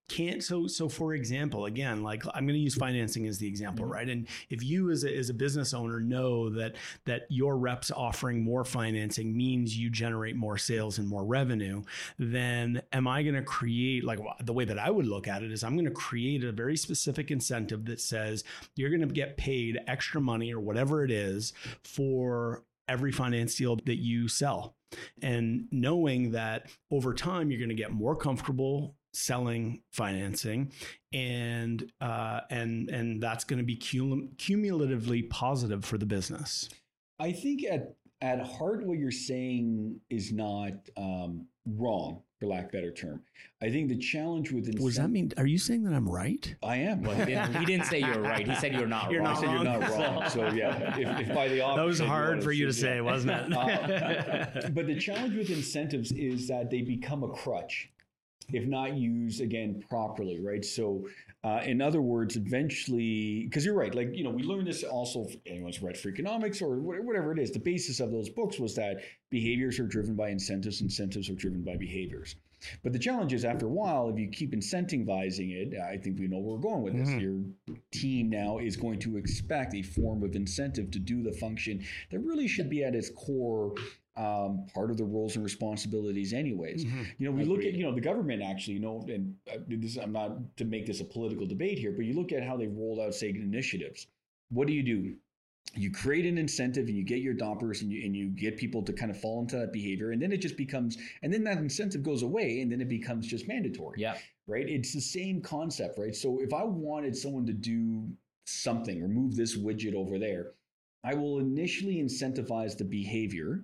can't 0.09 0.43
so 0.43 0.67
so 0.67 0.89
for 0.89 1.13
example 1.13 1.65
again 1.65 2.03
like 2.03 2.23
i'm 2.33 2.45
going 2.45 2.57
to 2.57 2.59
use 2.59 2.75
financing 2.75 3.25
as 3.25 3.37
the 3.37 3.47
example 3.47 3.85
mm-hmm. 3.85 3.93
right? 3.93 4.09
And 4.09 4.27
if 4.49 4.63
you 4.63 4.91
as 4.91 5.03
a, 5.03 5.17
as 5.17 5.29
a 5.29 5.33
business 5.33 5.73
owner 5.73 5.99
know 5.99 6.49
that 6.49 6.75
that 7.05 7.23
your 7.29 7.57
reps 7.57 7.89
offering 7.89 8.43
more 8.43 8.65
financing 8.65 9.35
means 9.35 9.77
you 9.77 9.89
generate 9.89 10.35
more 10.35 10.57
sales 10.57 10.97
and 10.97 11.07
more 11.07 11.23
revenue 11.23 11.83
then 12.19 12.81
am 12.91 13.07
i 13.07 13.23
going 13.23 13.35
to 13.35 13.43
create 13.43 14.03
like 14.03 14.19
the 14.43 14.53
way 14.53 14.65
that 14.65 14.77
i 14.77 14.89
would 14.89 15.07
look 15.07 15.27
at 15.27 15.41
it 15.41 15.51
is 15.51 15.63
i'm 15.63 15.75
going 15.75 15.85
to 15.85 15.91
create 15.91 16.43
a 16.43 16.51
very 16.51 16.75
specific 16.75 17.31
incentive 17.31 17.85
that 17.85 18.01
says 18.01 18.43
you're 18.75 18.89
going 18.89 19.07
to 19.07 19.07
get 19.07 19.37
paid 19.37 19.79
extra 19.87 20.19
money 20.19 20.53
or 20.53 20.59
whatever 20.59 21.03
it 21.03 21.11
is 21.11 21.53
for 21.83 22.63
every 22.87 23.11
finance 23.11 23.55
deal 23.55 23.77
that 23.85 23.97
you 23.97 24.27
sell. 24.27 24.75
And 25.21 25.67
knowing 25.71 26.31
that 26.31 26.69
over 26.91 27.13
time 27.13 27.49
you're 27.49 27.59
going 27.59 27.69
to 27.69 27.75
get 27.75 27.91
more 27.91 28.15
comfortable 28.15 28.95
selling 29.13 29.81
financing 29.91 30.71
and 31.13 31.91
uh, 32.01 32.41
and 32.49 32.89
and 32.89 33.21
that's 33.21 33.43
going 33.43 33.59
to 33.59 33.65
be 33.65 33.75
cum- 33.75 34.29
cumulatively 34.37 35.23
positive 35.23 35.85
for 35.85 35.97
the 35.97 36.05
business 36.05 36.69
I 37.19 37.31
think 37.31 37.63
at 37.63 37.95
at 38.23 38.39
heart, 38.41 38.85
what 38.85 38.97
you're 38.97 39.11
saying 39.11 39.99
is 40.09 40.31
not 40.31 40.71
um, 40.95 41.45
wrong, 41.65 42.21
for 42.39 42.47
lack 42.47 42.63
of 42.63 42.69
a 42.69 42.71
better 42.71 42.91
term. 42.91 43.21
I 43.61 43.69
think 43.69 43.89
the 43.89 43.97
challenge 43.97 44.49
with 44.49 44.65
incent- 44.67 44.79
what 44.79 44.87
does 44.87 44.97
that 44.97 45.09
mean 45.09 45.33
are 45.37 45.45
you 45.45 45.57
saying 45.57 45.83
that 45.83 45.93
i'm 45.93 46.07
right 46.09 46.55
I 46.63 46.77
am. 46.77 47.03
Well, 47.03 47.15
he 47.17 47.25
didn't, 47.25 47.53
he 47.55 47.65
didn't 47.65 47.85
say 47.85 47.99
you're 47.99 48.21
right. 48.21 48.47
He 48.47 48.55
said 48.55 48.73
you're 48.73 48.87
not 48.87 49.11
You're 49.11 49.23
wrong. 49.23 49.35
I 49.35 49.39
said 49.41 49.51
you're 49.51 49.63
not 49.63 49.89
wrong. 49.89 50.15
wrong. 50.15 50.29
So 50.29 50.47
yeah, 50.49 50.97
if, 50.97 51.27
if 51.27 51.35
by 51.35 51.49
the 51.49 51.57
that 51.57 51.85
was 51.85 51.99
hard 51.99 52.29
wanna 52.29 52.41
for 52.41 52.51
you 52.53 52.65
to 52.65 52.73
say, 52.73 52.81
say 52.81 53.01
wasn't 53.01 53.31
it 53.31 53.53
Uh, 53.53 54.69
but 54.69 54.87
the 54.87 54.97
challenge 54.97 55.35
with 55.35 55.49
incentives 55.49 56.11
is 56.13 56.47
that 56.47 56.69
they 56.69 56.81
become 56.81 57.23
a 57.23 57.29
crutch 57.29 57.89
if 58.51 58.65
not 58.65 58.95
used 58.95 59.41
again 59.41 59.83
properly, 59.89 60.39
right? 60.39 60.63
So, 60.63 61.07
uh, 61.43 61.61
in 61.65 61.81
other 61.81 62.01
words, 62.01 62.35
eventually, 62.35 63.43
because 63.45 63.65
you're 63.65 63.75
right, 63.75 63.93
like 63.93 64.15
you 64.15 64.23
know, 64.23 64.29
we 64.29 64.43
learned 64.43 64.67
this 64.67 64.83
also. 64.83 65.27
Anyone's 65.45 65.81
read 65.81 65.95
Freakonomics 65.95 66.61
or 66.61 66.79
whatever 66.79 67.31
it 67.31 67.39
is, 67.39 67.51
the 67.51 67.59
basis 67.59 67.99
of 67.99 68.11
those 68.11 68.29
books 68.29 68.59
was 68.59 68.75
that 68.75 69.01
behaviors 69.29 69.79
are 69.79 69.87
driven 69.87 70.15
by 70.15 70.29
incentives, 70.29 70.81
incentives 70.81 71.29
are 71.29 71.35
driven 71.35 71.61
by 71.61 71.75
behaviors. 71.75 72.35
But 72.81 72.93
the 72.93 72.99
challenge 72.99 73.33
is, 73.33 73.43
after 73.43 73.65
a 73.65 73.69
while, 73.69 74.07
if 74.07 74.17
you 74.17 74.29
keep 74.29 74.53
incentivizing 74.53 75.51
it, 75.51 75.77
I 75.77 75.97
think 75.97 76.17
we 76.17 76.29
know 76.29 76.37
where 76.39 76.55
we're 76.55 76.61
going 76.61 76.81
with 76.81 76.95
this. 76.95 77.09
Mhm. 77.09 77.21
Your 77.21 77.77
team 77.91 78.29
now 78.29 78.59
is 78.59 78.77
going 78.77 78.99
to 78.99 79.17
expect 79.17 79.75
a 79.75 79.81
form 79.81 80.23
of 80.23 80.33
incentive 80.35 80.89
to 80.91 80.99
do 80.99 81.23
the 81.23 81.33
function 81.33 81.83
that 82.09 82.19
really 82.19 82.47
should 82.47 82.69
be 82.69 82.83
at 82.85 82.95
its 82.95 83.09
core 83.09 83.75
um, 84.15 84.67
part 84.73 84.91
of 84.91 84.97
the 84.97 85.03
roles 85.03 85.35
and 85.35 85.43
responsibilities, 85.43 86.33
anyways. 86.33 86.85
Mhm. 86.85 87.05
You 87.17 87.25
know, 87.25 87.31
we 87.35 87.45
look 87.45 87.63
at 87.65 87.73
you 87.73 87.83
know 87.83 87.93
the 87.93 88.01
government 88.01 88.43
actually, 88.43 88.75
you 88.75 88.79
know, 88.79 89.03
and 89.09 89.35
uh, 89.51 89.57
this 89.67 89.97
I'm 89.97 90.11
not 90.11 90.55
to 90.57 90.65
make 90.65 90.85
this 90.85 91.01
a 91.01 91.05
political 91.05 91.47
debate 91.47 91.79
here, 91.79 91.91
but 91.91 92.05
you 92.05 92.13
look 92.13 92.31
at 92.31 92.43
how 92.43 92.55
they've 92.57 92.71
rolled 92.75 92.99
out 92.99 93.15
say 93.15 93.29
initiatives. 93.29 94.07
What 94.49 94.67
do 94.67 94.73
you 94.73 94.83
do? 94.83 95.15
you 95.75 95.89
create 95.89 96.25
an 96.25 96.37
incentive 96.37 96.87
and 96.87 96.95
you 96.95 97.03
get 97.03 97.19
your 97.19 97.33
doppers 97.33 97.81
and 97.81 97.91
you 97.91 98.05
and 98.05 98.15
you 98.15 98.27
get 98.27 98.57
people 98.57 98.83
to 98.83 98.93
kind 98.93 99.09
of 99.09 99.19
fall 99.19 99.41
into 99.41 99.57
that 99.57 99.71
behavior 99.73 100.11
and 100.11 100.21
then 100.21 100.31
it 100.31 100.37
just 100.37 100.55
becomes 100.57 100.97
and 101.23 101.33
then 101.33 101.43
that 101.43 101.57
incentive 101.57 102.03
goes 102.03 102.21
away 102.21 102.59
and 102.61 102.71
then 102.71 102.79
it 102.81 102.89
becomes 102.89 103.25
just 103.25 103.47
mandatory 103.47 103.99
Yeah. 103.99 104.15
right 104.45 104.67
it's 104.69 104.93
the 104.93 105.01
same 105.01 105.41
concept 105.41 105.97
right 105.97 106.13
so 106.15 106.39
if 106.41 106.53
i 106.53 106.63
wanted 106.63 107.15
someone 107.15 107.45
to 107.47 107.53
do 107.53 108.07
something 108.45 109.01
or 109.01 109.07
move 109.07 109.35
this 109.35 109.57
widget 109.57 109.95
over 109.95 110.19
there 110.19 110.51
i 111.03 111.15
will 111.15 111.39
initially 111.39 111.95
incentivize 111.95 112.77
the 112.77 112.83
behavior 112.85 113.63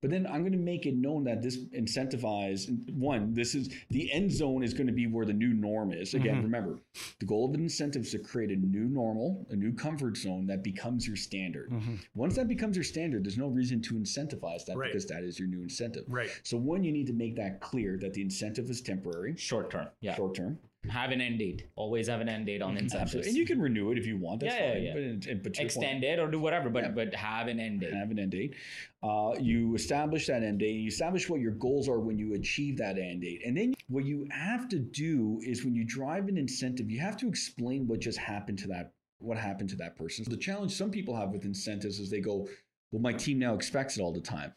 but 0.00 0.10
then 0.10 0.26
i'm 0.26 0.40
going 0.40 0.52
to 0.52 0.58
make 0.58 0.86
it 0.86 0.94
known 0.96 1.24
that 1.24 1.42
this 1.42 1.58
incentivize 1.74 2.68
one 2.92 3.32
this 3.34 3.54
is 3.54 3.70
the 3.90 4.10
end 4.12 4.30
zone 4.30 4.62
is 4.62 4.74
going 4.74 4.86
to 4.86 4.92
be 4.92 5.06
where 5.06 5.26
the 5.26 5.32
new 5.32 5.52
norm 5.52 5.92
is 5.92 6.14
again 6.14 6.36
Mhm. 6.36 6.42
remember 6.44 6.78
the 7.18 7.26
goal 7.26 7.48
of 7.48 7.54
an 7.54 7.60
incentive 7.60 8.02
is 8.02 8.10
to 8.12 8.18
create 8.18 8.50
a 8.50 8.56
new 8.56 8.84
normal 8.84 9.46
a 9.50 9.56
new 9.56 9.72
comfort 9.72 10.16
zone 10.16 10.46
that 10.46 10.62
becomes 10.62 11.06
your 11.06 11.16
standard 11.16 11.72
once 12.14 12.36
that 12.36 12.48
becomes 12.48 12.76
your 12.76 12.84
standard 12.84 13.24
there's 13.24 13.38
no 13.38 13.48
reason 13.48 13.80
to 13.82 13.94
incentivize 13.94 14.64
that 14.66 14.76
Right. 14.76 14.88
because 14.92 15.06
that 15.06 15.22
is 15.22 15.38
your 15.38 15.48
new 15.48 15.62
incentive 15.62 16.04
Right. 16.08 16.30
so 16.42 16.56
one 16.56 16.84
you 16.84 16.92
need 16.92 17.06
to 17.08 17.12
make 17.12 17.36
that 17.36 17.60
clear 17.60 17.98
that 17.98 18.14
the 18.14 18.22
incentive 18.22 18.68
is 18.70 18.80
temporary 18.80 19.36
Short 19.36 19.70
term. 19.70 19.88
Yeah. 20.00 20.14
short 20.14 20.34
term 20.34 20.58
Have 20.88 21.10
an 21.10 21.20
end 21.20 21.38
date. 21.38 21.66
Always 21.76 22.08
have 22.08 22.22
an 22.22 22.28
end 22.28 22.46
date 22.46 22.62
on 22.62 22.70
incentives. 22.78 22.94
Absolutely. 23.14 23.28
And 23.28 23.36
you 23.38 23.44
can 23.46 23.60
renew 23.60 23.90
it 23.92 23.98
if 23.98 24.06
you 24.06 24.16
want. 24.16 24.40
That's 24.40 24.54
Yeah, 24.54 24.60
yeah, 24.60 24.72
fine. 24.72 24.82
yeah. 24.82 24.92
But, 24.92 25.02
and, 25.02 25.20
but 25.20 25.26
to 25.26 25.32
your 25.34 25.42
point, 25.42 25.60
extend 25.60 26.04
it 26.04 26.18
or 26.18 26.30
do 26.30 26.40
whatever, 26.40 26.70
but 26.70 26.84
Yeah. 26.84 26.90
but 26.92 27.14
have 27.14 27.48
an 27.48 27.60
end 27.60 27.80
date. 27.80 27.92
have 27.92 28.10
an 28.10 28.18
end 28.18 28.30
date. 28.30 28.54
Uh, 29.02 29.34
you 29.38 29.74
establish 29.74 30.26
that 30.28 30.42
end 30.42 30.60
date. 30.60 30.72
You 30.72 30.88
establish 30.88 31.28
what 31.28 31.40
your 31.40 31.52
goals 31.52 31.86
are 31.86 32.00
when 32.00 32.18
you 32.18 32.32
achieve 32.34 32.78
that 32.78 32.96
end 32.98 33.20
date. 33.20 33.42
And 33.44 33.54
then 33.56 33.74
what 33.88 34.06
you 34.06 34.26
have 34.30 34.68
to 34.70 34.78
do 34.78 35.38
is 35.44 35.64
when 35.66 35.74
you 35.74 35.84
drive 35.84 36.28
an 36.28 36.38
incentive, 36.38 36.90
you 36.90 36.98
have 37.00 37.16
to 37.18 37.28
explain 37.28 37.86
what 37.86 38.00
just 38.00 38.18
happened 38.18 38.58
to 38.60 38.68
that 38.68 38.92
what 39.18 39.36
happened 39.36 39.68
to 39.68 39.76
that 39.76 39.96
person. 39.96 40.24
So 40.24 40.30
the 40.30 40.38
challenge 40.38 40.72
some 40.72 40.90
people 40.90 41.14
have 41.14 41.28
with 41.28 41.44
incentives 41.44 42.00
is 42.00 42.08
they 42.10 42.20
go, 42.20 42.48
"Well, 42.90 43.02
my 43.02 43.12
team 43.12 43.38
now 43.38 43.54
expects 43.54 43.98
it 43.98 44.00
all 44.00 44.12
the 44.14 44.20
time." 44.22 44.54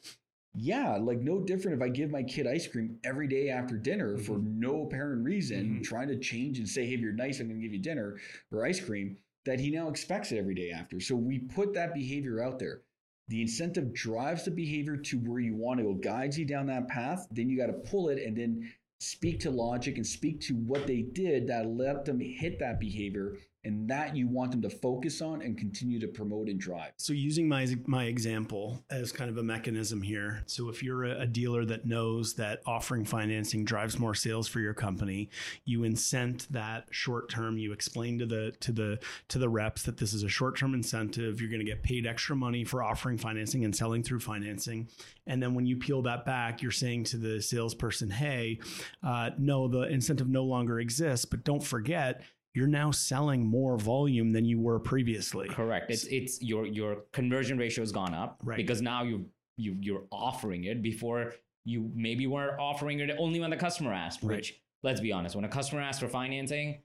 Yeah, 0.56 0.98
like 0.98 1.20
no 1.20 1.40
different 1.40 1.78
if 1.78 1.84
I 1.84 1.90
give 1.90 2.12
my 2.12 2.22
kid 2.22 2.46
ice 2.46 2.68
cream 2.68 3.00
every 3.04 3.28
day 3.28 3.50
after 3.50 3.76
dinner 3.76 4.18
for 4.18 4.38
no 4.38 4.84
apparent 4.84 5.24
reason, 5.24 5.80
Mhm. 5.80 5.84
trying 5.84 6.08
to 6.10 6.20
change 6.20 6.60
and 6.60 6.70
say, 6.70 6.86
hey, 6.86 6.94
if 6.94 7.00
you're 7.00 7.12
nice, 7.12 7.40
I'm 7.40 7.48
going 7.48 7.60
to 7.60 7.64
give 7.64 7.74
you 7.74 7.82
dinner 7.82 8.18
or 8.52 8.66
ice 8.66 8.80
cream, 8.80 9.18
that 9.46 9.60
he 9.60 9.72
now 9.72 9.90
expects 9.90 10.32
it 10.32 10.38
every 10.38 10.54
day 10.56 10.70
after. 10.70 11.00
So 11.00 11.16
we 11.16 11.40
put 11.40 11.74
that 11.74 11.94
behavior 11.94 12.40
out 12.42 12.60
there. 12.60 12.82
The 13.30 13.42
incentive 13.42 13.94
drives 13.94 14.46
the 14.46 14.52
behavior 14.52 14.96
to 14.98 15.18
where 15.20 15.40
you 15.40 15.56
want 15.56 15.80
to 15.80 15.86
go, 15.86 15.94
guides 15.96 16.38
you 16.38 16.46
down 16.46 16.68
that 16.68 16.88
path. 16.88 17.28
Then 17.32 17.50
you 17.50 17.58
got 17.58 17.68
to 17.68 17.74
pull 17.74 18.10
it 18.10 18.22
and 18.22 18.38
then 18.38 18.70
speak 19.00 19.40
to 19.42 19.50
logic 19.50 19.98
and 19.98 20.06
speak 20.06 20.40
to 20.42 20.56
what 20.56 20.86
they 20.88 21.02
did 21.02 21.48
that 21.48 21.68
let 21.68 22.06
them 22.06 22.20
hit 22.20 22.60
that 22.60 22.80
behavior. 22.80 23.38
And 23.66 23.88
that 23.90 24.16
you 24.16 24.28
want 24.28 24.52
them 24.52 24.62
to 24.64 24.70
focus 24.70 25.22
on 25.22 25.42
and 25.42 25.58
continue 25.58 26.00
to 26.00 26.08
promote 26.08 26.50
and 26.50 26.60
drive. 26.60 26.92
So 26.98 27.14
using 27.14 27.48
my 27.48 27.68
my 27.86 28.06
example 28.06 28.84
as 28.90 29.12
kind 29.12 29.30
of 29.30 29.38
a 29.38 29.44
mechanism 29.44 30.02
here. 30.02 30.44
So 30.48 30.70
if 30.70 30.84
you're 30.84 31.04
a, 31.06 31.28
dealer 31.34 31.66
that 31.66 31.86
knows 31.86 32.36
that 32.36 32.62
offering 32.66 33.06
financing 33.06 33.66
drives 33.66 33.98
more 33.98 34.14
sales 34.14 34.48
for 34.48 34.60
your 34.60 34.74
company, 34.74 35.30
you 35.66 35.80
incent 35.80 36.48
that 36.52 36.86
short 36.92 37.30
term. 37.30 37.58
You 37.58 37.72
explain 37.72 38.20
to 38.20 38.26
the 38.26 38.54
to 38.60 38.72
the 38.72 39.00
to 39.30 39.40
the 39.40 39.50
reps 39.50 39.84
that 39.84 39.98
this 39.98 40.14
is 40.14 40.24
a 40.24 40.30
short 40.30 40.58
term 40.58 40.74
incentive. 40.74 41.42
You're 41.42 41.50
going 41.50 41.66
to 41.66 41.66
get 41.66 41.82
paid 41.82 42.06
extra 42.06 42.36
money 42.36 42.64
for 42.64 42.84
offering 42.84 43.18
financing 43.18 43.66
and 43.66 43.76
selling 43.76 44.04
through 44.04 44.20
financing. 44.20 44.90
And 45.26 45.42
then 45.42 45.56
when 45.56 45.66
you 45.66 45.78
peel 45.78 46.02
that 46.04 46.26
back, 46.26 46.62
you're 46.62 46.72
saying 46.72 47.06
to 47.06 47.18
the 47.18 47.42
salesperson, 47.42 48.10
"Hey, 48.10 48.60
uh, 49.02 49.32
no, 49.38 49.68
the 49.68 49.84
incentive 49.84 50.28
no 50.28 50.44
longer 50.44 50.80
exists, 50.80 51.26
but 51.26 51.44
don't 51.44 51.64
forget." 51.64 52.22
You're 52.54 52.68
now 52.68 52.92
selling 52.92 53.46
more 53.46 53.78
volume 53.78 54.32
than 54.32 54.46
you 54.46 54.60
were 54.60 54.80
previously. 54.80 55.48
Correct. 55.50 55.90
It's 55.90 56.04
it's 56.06 56.42
your 56.42 56.66
your 56.68 56.98
conversion 57.12 57.58
ratio 57.58 57.82
has 57.82 57.92
gone 57.92 58.14
up 58.14 58.40
Right. 58.44 58.58
because 58.58 58.82
now 58.82 59.04
you 59.04 59.26
you 59.58 59.76
you're 59.80 60.04
offering 60.12 60.66
it 60.66 60.82
before 60.84 61.34
you 61.66 61.90
maybe 61.96 62.28
weren't 62.28 62.60
offering 62.60 63.00
it 63.00 63.10
only 63.18 63.40
when 63.40 63.50
the 63.50 63.58
customer 63.58 63.92
asked. 63.94 64.22
Right. 64.22 64.36
Which 64.38 64.62
let's 64.84 65.02
be 65.02 65.12
honest, 65.12 65.36
when 65.36 65.46
a 65.46 65.50
customer 65.50 65.82
asks 65.82 66.00
for 66.02 66.08
financing, 66.08 66.82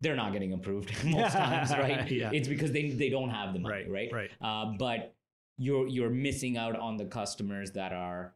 they're 0.00 0.16
not 0.16 0.32
getting 0.32 0.52
approved 0.52 0.92
most 1.04 1.32
times, 1.32 1.70
right? 1.70 2.10
Yeah. 2.10 2.30
It's 2.32 2.48
because 2.48 2.72
they 2.72 2.90
they 2.90 3.08
don't 3.08 3.30
have 3.30 3.52
the 3.54 3.60
money, 3.60 3.86
Right, 3.88 4.10
right? 4.12 4.12
right. 4.12 4.30
Uh, 4.40 4.72
but 4.78 5.14
you're 5.58 5.86
you're 5.86 6.10
missing 6.10 6.56
out 6.56 6.76
on 6.76 6.96
the 6.96 7.04
customers 7.04 7.70
that 7.72 7.92
are 7.92 8.34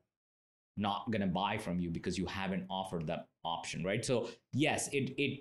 not 0.77 1.11
going 1.11 1.21
to 1.23 1.27
buy 1.27 1.59
from 1.59 1.81
you 1.81 1.91
because 1.91 2.17
you 2.17 2.25
haven't 2.27 2.65
offered 2.71 3.09
that 3.09 3.27
option, 3.45 3.83
right? 3.83 4.05
So 4.05 4.29
yes, 4.53 4.89
it 4.93 5.13
it 5.21 5.41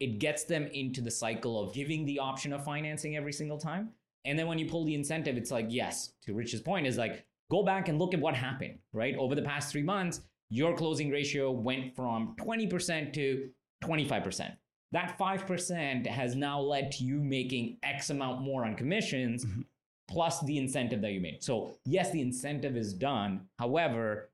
it 0.00 0.18
gets 0.18 0.44
them 0.44 0.66
into 0.72 1.00
the 1.00 1.10
cycle 1.10 1.60
of 1.62 1.74
giving 1.74 2.04
the 2.04 2.18
option 2.18 2.52
of 2.52 2.64
financing 2.64 3.16
every 3.16 3.32
single 3.32 3.58
time. 3.58 3.90
And 4.24 4.38
then 4.38 4.46
when 4.46 4.58
you 4.58 4.66
pull 4.66 4.84
the 4.84 4.94
incentive, 4.94 5.36
it's 5.36 5.50
like, 5.50 5.66
yes, 5.68 6.12
to 6.22 6.34
Rich's 6.34 6.60
point, 6.60 6.86
is 6.86 6.98
like, 6.98 7.24
go 7.50 7.62
back 7.62 7.88
and 7.88 7.98
look 7.98 8.12
at 8.12 8.20
what 8.20 8.34
happened, 8.34 8.78
right? 8.92 9.16
Over 9.16 9.34
the 9.34 9.42
past 9.42 9.70
three 9.72 9.82
months, 9.82 10.20
your 10.50 10.76
closing 10.76 11.10
ratio 11.10 11.50
went 11.50 11.94
from 11.94 12.34
20% 12.38 13.12
to 13.14 13.48
25%. 13.84 14.52
That 14.92 15.18
5% 15.18 16.06
has 16.06 16.34
now 16.36 16.60
led 16.60 16.92
to 16.92 17.04
you 17.04 17.20
making 17.20 17.78
X 17.82 18.10
amount 18.10 18.42
more 18.42 18.64
on 18.64 18.74
commissions 18.76 19.44
Mhm. 19.44 19.64
plus 20.08 20.40
the 20.42 20.58
incentive 20.58 21.00
that 21.02 21.12
you 21.12 21.20
made. 21.20 21.42
So, 21.42 21.76
yes, 21.84 22.10
the 22.10 22.20
incentive 22.20 22.76
is 22.76 22.92
done. 22.94 23.48
However, 23.58 24.30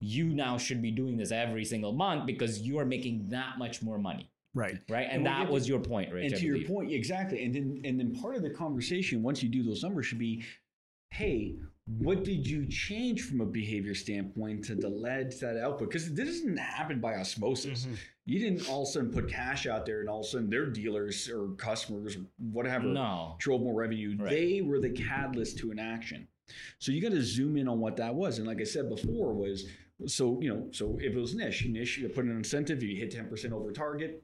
you 0.00 0.26
now 0.26 0.58
should 0.58 0.82
be 0.82 0.90
doing 0.90 1.16
this 1.16 1.30
every 1.32 1.64
single 1.64 1.92
month 1.92 2.26
because 2.26 2.60
you 2.60 2.78
are 2.78 2.84
making 2.84 3.28
that 3.28 3.56
much 3.58 3.82
more 3.82 3.98
money, 3.98 4.28
Right. 4.54 4.78
right? 4.88 5.06
And, 5.08 5.18
And 5.18 5.26
that 5.26 5.38
get 5.40 5.46
to- 5.48 5.52
was 5.52 5.68
your 5.68 5.80
point, 5.80 6.12
Rich. 6.12 6.32
and 6.32 6.40
to 6.40 6.46
your 6.46 6.64
point, 6.64 6.92
exactly. 6.92 7.44
And 7.44 7.54
then 7.54 7.80
and 7.84 7.98
then 7.98 8.14
part 8.14 8.36
of 8.36 8.42
the 8.42 8.50
conversation 8.50 9.22
once 9.22 9.42
you 9.42 9.48
do 9.48 9.62
those 9.62 9.82
numbers 9.82 10.06
should 10.06 10.18
be, 10.18 10.42
hey, 11.10 11.56
what 11.86 12.24
did 12.24 12.46
you 12.46 12.66
change 12.66 13.22
from 13.22 13.40
a 13.40 13.46
behavior 13.46 13.94
standpoint 13.94 14.64
to 14.64 14.74
the 14.74 14.88
led 14.88 15.30
to 15.32 15.40
that 15.40 15.56
output? 15.58 15.88
Because 15.90 16.12
this 16.14 16.40
doesn't 16.40 16.56
happen 16.56 16.98
by 17.00 17.14
osmosis. 17.16 17.84
Mm-hmm. 17.84 17.94
You 18.26 18.38
didn't 18.38 18.68
all 18.70 18.82
of 18.84 18.88
a 18.88 18.92
sudden 18.92 19.12
put 19.12 19.28
cash 19.28 19.66
out 19.66 19.84
there 19.84 20.00
and 20.00 20.08
all 20.08 20.20
of 20.20 20.26
a 20.26 20.28
sudden 20.30 20.48
their 20.48 20.66
dealers 20.66 21.28
or 21.28 21.48
customers 21.56 22.16
or 22.16 22.20
whatever 22.38 22.86
No. 22.86 23.36
drove 23.38 23.60
more 23.60 23.74
revenue. 23.74 24.16
Right. 24.18 24.30
They 24.30 24.60
were 24.62 24.80
the 24.80 24.88
catalyst 24.90 25.58
to 25.58 25.70
an 25.72 25.78
action. 25.78 26.26
So 26.78 26.90
you 26.90 27.02
got 27.02 27.10
to 27.12 27.22
zoom 27.22 27.56
in 27.58 27.68
on 27.68 27.80
what 27.80 27.96
that 27.98 28.14
was. 28.14 28.38
And 28.38 28.46
like 28.46 28.60
I 28.60 28.64
said 28.64 28.88
before, 28.88 29.34
was 29.34 29.66
so 30.06 30.40
you 30.40 30.48
know, 30.48 30.68
so 30.72 30.96
if 31.00 31.14
it 31.14 31.18
was 31.18 31.34
Nish, 31.34 31.66
Nish, 31.66 31.98
you 31.98 32.08
put 32.08 32.24
an 32.24 32.34
incentive, 32.36 32.82
you 32.82 32.96
hit 32.96 33.14
10% 33.14 33.52
over 33.52 33.72
target, 33.72 34.22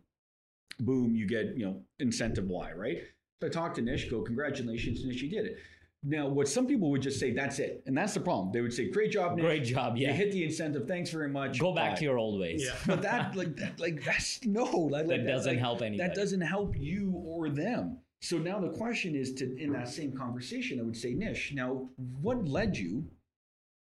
boom, 0.79 1.15
you 1.15 1.27
get, 1.27 1.57
you 1.57 1.65
know, 1.65 1.83
incentive 1.99 2.47
Y, 2.49 2.73
right? 2.73 2.99
So 3.41 3.47
I 3.47 3.51
talked 3.51 3.77
to 3.77 3.83
Nish, 3.83 4.09
go, 4.11 4.23
congratulations, 4.23 5.05
Nish, 5.05 5.23
you 5.23 5.31
did 5.31 5.47
it. 5.47 5.57
Now, 6.03 6.29
what 6.29 6.49
some 6.49 6.67
people 6.67 6.91
would 6.93 7.03
just 7.03 7.21
say, 7.21 7.33
that's 7.33 7.59
it. 7.59 7.83
And 7.87 7.97
that's 7.97 8.15
the 8.15 8.21
problem. 8.21 8.53
They 8.53 8.63
would 8.63 8.73
say, 8.73 8.91
great 8.91 9.11
job, 9.11 9.37
Nish. 9.37 9.45
Great 9.45 9.65
job. 9.65 9.99
You 9.99 10.07
Yeah. 10.07 10.13
hit 10.15 10.33
the 10.33 10.45
incentive. 10.45 10.89
Thanks 10.89 11.11
very 11.11 11.29
much. 11.29 11.59
Go 11.59 11.75
back 11.75 11.93
Bye." 11.93 11.97
to 11.97 12.05
your 12.05 12.17
old 12.19 12.41
ways. 12.41 12.65
Yeah. 12.65 12.77
But 12.87 13.03
that, 13.03 13.37
like, 13.37 13.57
that, 13.57 13.79
like, 13.79 14.03
that's 14.03 14.43
no. 14.45 14.65
Like, 14.65 15.09
That 15.09 15.27
doesn't 15.27 15.53
like, 15.53 15.59
help 15.61 15.83
anybody. 15.83 16.09
That 16.09 16.15
doesn't 16.15 16.41
help 16.41 16.75
you 16.79 17.13
or 17.27 17.51
them. 17.51 17.99
So 18.23 18.39
now 18.39 18.61
the 18.61 18.71
question 18.71 19.15
is 19.15 19.35
to, 19.35 19.57
in 19.59 19.73
that 19.73 19.89
same 19.89 20.13
conversation, 20.13 20.81
I 20.81 20.83
would 20.83 20.97
say, 20.97 21.13
Nish, 21.13 21.53
now 21.55 21.91
what 22.23 22.47
led 22.49 22.77
you 22.79 23.05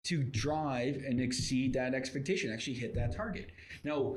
to 0.04 0.22
drive 0.22 0.96
and 0.96 1.20
exceed 1.20 1.72
that 1.74 1.94
expectation, 1.94 2.50
actually 2.52 2.74
hit 2.74 2.94
that 2.94 3.14
target? 3.14 3.50
Now, 3.84 4.16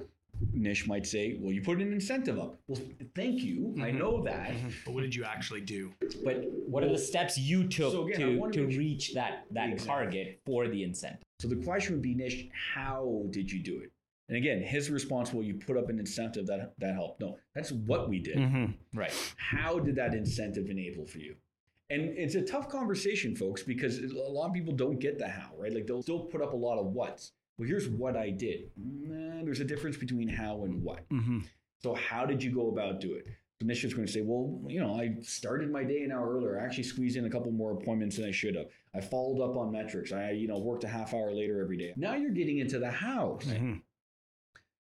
Nish 0.52 0.88
might 0.88 1.06
say, 1.06 1.38
well, 1.40 1.52
you 1.52 1.62
put 1.62 1.80
an 1.82 1.92
incentive 1.92 2.40
up. 2.40 2.60
Well, 2.68 2.82
thank 3.16 3.42
you. 3.42 3.74
I 3.80 3.92
Mhm. 3.92 3.98
know 4.00 4.24
that. 4.24 4.54
But 4.86 4.94
what 4.94 5.02
did 5.02 5.16
you 5.16 5.24
actually 5.24 5.62
do? 5.62 5.94
But 6.24 6.46
What 6.68 6.84
are 6.84 6.90
the 6.90 6.98
steps 6.98 7.38
you 7.38 7.68
took 7.68 7.92
So 7.92 8.08
again, 8.08 8.20
to, 8.20 8.38
wanna 8.40 8.54
to 8.54 8.62
make 8.64 8.72
sure- 8.72 8.80
reach 8.80 9.14
that, 9.14 9.46
that 9.52 9.70
Exactly. 9.74 9.88
target 9.88 10.40
for 10.46 10.68
the 10.68 10.82
incentive? 10.84 11.22
So 11.40 11.48
the 11.48 11.58
question 11.58 11.94
would 11.96 12.02
be, 12.02 12.16
Nish, 12.16 12.48
how 12.52 13.28
did 13.30 13.52
you 13.52 13.60
do 13.62 13.80
it? 13.82 13.92
And 14.30 14.38
again, 14.38 14.62
his 14.62 14.90
response, 14.90 15.32
well, 15.34 15.44
you 15.44 15.54
put 15.56 15.78
up 15.78 15.90
an 15.90 16.00
incentive 16.00 16.48
that 16.48 16.74
that 16.80 16.94
helped. 16.96 17.20
No, 17.20 17.38
that's 17.54 17.72
what 17.72 18.10
we 18.10 18.20
did. 18.20 18.40
Right. 18.94 19.12
How 19.38 19.78
did 19.80 19.96
that 19.96 20.14
incentive 20.16 20.70
enable 20.70 21.06
for 21.06 21.20
you? 21.20 21.36
And 21.90 22.02
it's 22.18 22.34
a 22.36 22.42
tough 22.42 22.70
conversation, 22.70 23.36
folks, 23.36 23.62
because 23.62 24.00
a 24.00 24.08
lot 24.18 24.48
of 24.48 24.54
people 24.54 24.74
don't 24.74 25.00
get 25.00 25.20
the 25.20 25.28
how, 25.28 25.54
right? 25.58 25.72
Like 25.72 25.86
they'll 25.86 26.02
still 26.02 26.22
put 26.22 26.42
up 26.42 26.54
a 26.54 26.58
lot 26.58 26.80
of 26.80 26.88
what's. 26.94 27.34
Well, 27.58 27.68
here's 27.68 27.88
what 27.88 28.16
I 28.16 28.30
did. 28.30 28.72
Nah, 28.78 29.44
there's 29.44 29.60
a 29.60 29.66
difference 29.66 29.98
between 29.98 30.28
how 30.28 30.64
and 30.64 30.82
what. 30.84 31.08
Mm-hmm. 31.10 31.40
So 31.82 31.94
how 31.94 32.26
did 32.26 32.42
you 32.42 32.52
go 32.52 32.70
about 32.70 33.00
do 33.00 33.14
it? 33.14 33.28
So 33.62 33.68
Nish 33.68 33.84
is 33.84 33.94
going 33.94 34.08
to 34.08 34.12
say, 34.12 34.22
well, 34.22 34.60
you 34.68 34.80
know, 34.80 35.00
I 35.00 35.18
started 35.22 35.72
my 35.72 35.84
day 35.84 36.04
an 36.04 36.12
hour 36.12 36.36
earlier. 36.36 36.60
I 36.60 36.66
actually 36.66 36.84
squeezed 36.84 37.18
in 37.18 37.26
a 37.26 37.30
couple 37.30 37.52
more 37.52 37.74
appointments 37.74 38.16
than 38.18 38.26
I 38.26 38.32
should 38.32 38.56
have. 38.56 38.68
I 38.96 39.02
followed 39.02 39.44
up 39.44 39.56
on 39.56 39.72
metrics. 39.72 40.12
I, 40.12 40.32
you 40.32 40.48
know, 40.48 40.58
worked 40.58 40.84
a 40.84 40.88
half 40.88 41.14
hour 41.14 41.32
later 41.32 41.62
every 41.62 41.78
day. 41.78 41.94
Now 41.96 42.16
you're 42.16 42.32
getting 42.32 42.60
into 42.60 42.80
the 42.80 42.90
house. 42.90 43.46
Mm-hmm. 43.46 43.74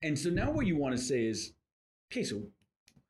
And 0.02 0.18
so 0.18 0.30
now 0.30 0.50
what 0.50 0.66
you 0.66 0.76
want 0.76 0.96
to 0.96 1.02
say 1.02 1.26
is, 1.26 1.52
okay, 2.12 2.24
so 2.24 2.42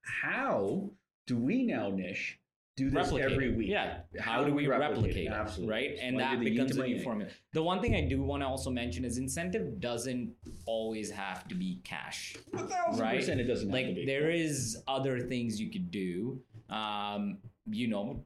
how 0.02 0.90
do 1.26 1.36
we 1.36 1.64
now, 1.64 1.90
Nish, 1.90 2.38
do 2.76 2.90
this 2.90 2.94
replicate 2.94 3.32
every 3.32 3.54
week? 3.54 3.68
Yeah. 3.68 3.98
How, 4.20 4.32
How 4.32 4.44
do 4.44 4.52
we 4.54 4.66
replicate, 4.66 4.96
replicate 4.96 5.16
it? 5.16 5.30
it? 5.30 5.32
Absolutely. 5.32 5.72
Right. 5.74 5.96
And 6.00 6.16
Why 6.16 6.22
that 6.22 6.40
becomes 6.40 6.76
eat 6.76 6.80
a 6.84 6.86
new 6.86 7.02
formula. 7.02 7.30
The 7.52 7.62
one 7.62 7.80
thing 7.80 7.94
I 7.94 8.02
do 8.02 8.22
want 8.22 8.42
to 8.42 8.46
also 8.46 8.70
mention 8.70 9.04
is 9.04 9.18
incentive 9.18 9.80
doesn't 9.80 10.32
always 10.66 11.10
have 11.10 11.48
to 11.48 11.54
be 11.54 11.80
cash. 11.84 12.36
A 12.54 12.58
thousand 12.58 13.02
Right. 13.02 13.18
percent 13.18 13.40
it 13.40 13.44
doesn't 13.44 13.70
have 13.70 13.78
to 13.80 13.86
Like 13.86 13.94
be. 13.96 14.04
there 14.06 14.30
is 14.30 14.76
other 14.86 15.20
things 15.20 15.60
you 15.60 15.70
could 15.70 15.90
do. 15.90 16.40
Um, 16.68 17.38
you 17.70 17.88
know, 17.88 18.24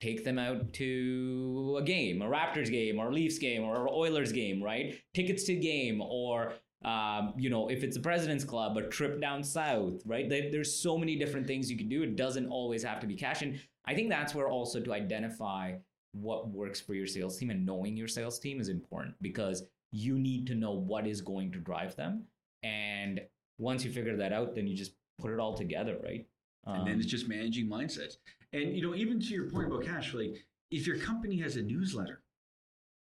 take 0.00 0.24
them 0.24 0.38
out 0.38 0.72
to 0.74 1.76
a 1.80 1.82
game, 1.82 2.20
a 2.22 2.26
Raptors 2.26 2.70
game, 2.70 2.98
or 2.98 3.08
a 3.08 3.12
Leafs 3.12 3.38
game, 3.38 3.62
or 3.62 3.86
an 3.86 3.92
Oilers 3.92 4.30
game, 4.32 4.62
right? 4.62 4.94
Tickets 5.14 5.44
to 5.44 5.54
game, 5.54 6.00
or 6.02 6.52
um, 6.84 7.34
you 7.36 7.50
know, 7.50 7.68
if 7.68 7.82
it's 7.82 7.96
a 7.96 8.00
president's 8.00 8.44
club, 8.44 8.76
a 8.76 8.88
trip 8.88 9.20
down 9.20 9.42
south, 9.42 10.02
right? 10.04 10.28
There, 10.28 10.50
there's 10.50 10.74
so 10.74 10.96
many 10.96 11.16
different 11.16 11.46
things 11.46 11.70
you 11.70 11.76
can 11.76 11.88
do. 11.88 12.02
It 12.02 12.16
doesn't 12.16 12.48
always 12.48 12.82
have 12.82 13.00
to 13.00 13.06
be 13.06 13.14
cash. 13.14 13.42
And 13.42 13.60
I 13.86 13.94
think 13.94 14.08
that's 14.08 14.34
where 14.34 14.48
also 14.48 14.80
to 14.80 14.92
identify 14.92 15.74
what 16.12 16.48
works 16.48 16.80
for 16.80 16.94
your 16.94 17.06
sales 17.06 17.38
team 17.38 17.50
and 17.50 17.64
knowing 17.64 17.96
your 17.96 18.08
sales 18.08 18.38
team 18.38 18.60
is 18.60 18.68
important 18.68 19.14
because 19.20 19.64
you 19.92 20.18
need 20.18 20.46
to 20.46 20.54
know 20.54 20.72
what 20.72 21.06
is 21.06 21.20
going 21.20 21.52
to 21.52 21.58
drive 21.58 21.96
them. 21.96 22.24
And 22.62 23.20
once 23.58 23.84
you 23.84 23.92
figure 23.92 24.16
that 24.16 24.32
out, 24.32 24.54
then 24.54 24.66
you 24.66 24.76
just 24.76 24.92
put 25.18 25.30
it 25.30 25.40
all 25.40 25.54
together, 25.54 25.98
right? 26.02 26.26
and 26.74 26.86
then 26.86 26.98
it's 26.98 27.06
just 27.06 27.28
managing 27.28 27.68
mindsets. 27.68 28.16
And 28.52 28.74
you 28.74 28.82
know, 28.82 28.94
even 28.94 29.20
to 29.20 29.26
your 29.26 29.50
point 29.50 29.66
about 29.68 29.84
cash, 29.84 30.14
like 30.14 30.44
if 30.70 30.86
your 30.86 30.98
company 30.98 31.38
has 31.38 31.56
a 31.56 31.62
newsletter, 31.62 32.22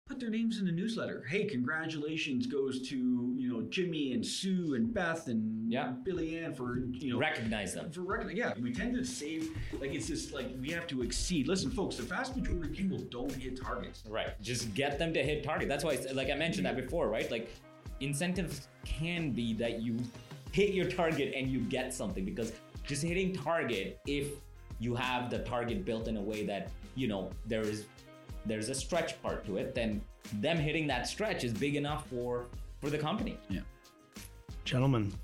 put 0.09 0.19
their 0.19 0.29
names 0.31 0.59
in 0.59 0.65
the 0.65 0.71
newsletter. 0.71 1.23
Hey, 1.29 1.45
congratulations 1.45 2.47
goes 2.47 2.87
to 2.89 3.35
you 3.37 3.47
know 3.53 3.61
Jimmy 3.69 4.13
and 4.13 4.25
Sue 4.25 4.73
and 4.73 4.91
Beth 4.93 5.27
and 5.27 5.71
Yeah. 5.71 5.93
Billy 6.03 6.39
Ann 6.39 6.55
for 6.55 6.79
you 6.79 7.13
know 7.13 7.19
recognize 7.19 7.73
them. 7.75 7.91
for 7.91 8.01
recognize. 8.01 8.35
Yeah, 8.35 8.53
we 8.59 8.73
tend 8.73 8.95
to 8.95 9.05
save 9.05 9.49
like 9.79 9.93
it's 9.93 10.07
just 10.07 10.33
like 10.33 10.47
we 10.59 10.71
have 10.71 10.87
to 10.87 11.03
exceed. 11.03 11.47
Listen, 11.47 11.69
folks, 11.69 11.95
the 11.95 12.03
vast 12.03 12.35
majority 12.35 12.69
of 12.69 12.75
people 12.75 12.97
don't 12.97 13.31
hit 13.31 13.61
targets. 13.61 14.03
Right. 14.09 14.29
Just 14.41 14.73
get 14.73 14.97
them 14.97 15.13
to 15.13 15.23
hit 15.23 15.43
target. 15.43 15.69
That's 15.69 15.83
why, 15.83 15.93
I 16.09 16.11
like 16.13 16.29
I 16.31 16.35
mentioned 16.35 16.65
that 16.65 16.75
before, 16.75 17.07
right? 17.07 17.29
Like 17.29 17.49
incentives 17.99 18.67
can 18.83 19.31
be 19.31 19.53
that 19.55 19.81
you 19.81 19.97
hit 20.51 20.73
your 20.73 20.89
target 20.89 21.33
and 21.35 21.47
you 21.47 21.59
get 21.59 21.93
something 21.93 22.25
because 22.25 22.51
just 22.87 23.03
hitting 23.03 23.35
target, 23.35 23.99
if 24.07 24.27
you 24.79 24.95
have 24.95 25.29
the 25.29 25.39
target 25.39 25.85
built 25.85 26.07
in 26.07 26.17
a 26.17 26.21
way 26.21 26.45
that 26.47 26.71
you 26.95 27.07
know 27.07 27.29
there 27.45 27.61
is 27.61 27.85
there's 28.49 28.69
a 28.69 28.75
stretch 28.75 29.21
part 29.21 29.45
to 29.45 29.57
it, 29.57 29.75
then 29.75 30.01
them 30.33 30.57
hitting 30.57 30.87
that 30.87 31.07
stretch 31.07 31.43
is 31.43 31.53
big 31.53 31.75
enough 31.75 32.07
for 32.07 32.47
for 32.81 32.89
the 32.89 32.97
company. 32.97 33.37
Yeah. 33.49 33.61
Gentlemen, 34.65 35.11
I 35.11 35.17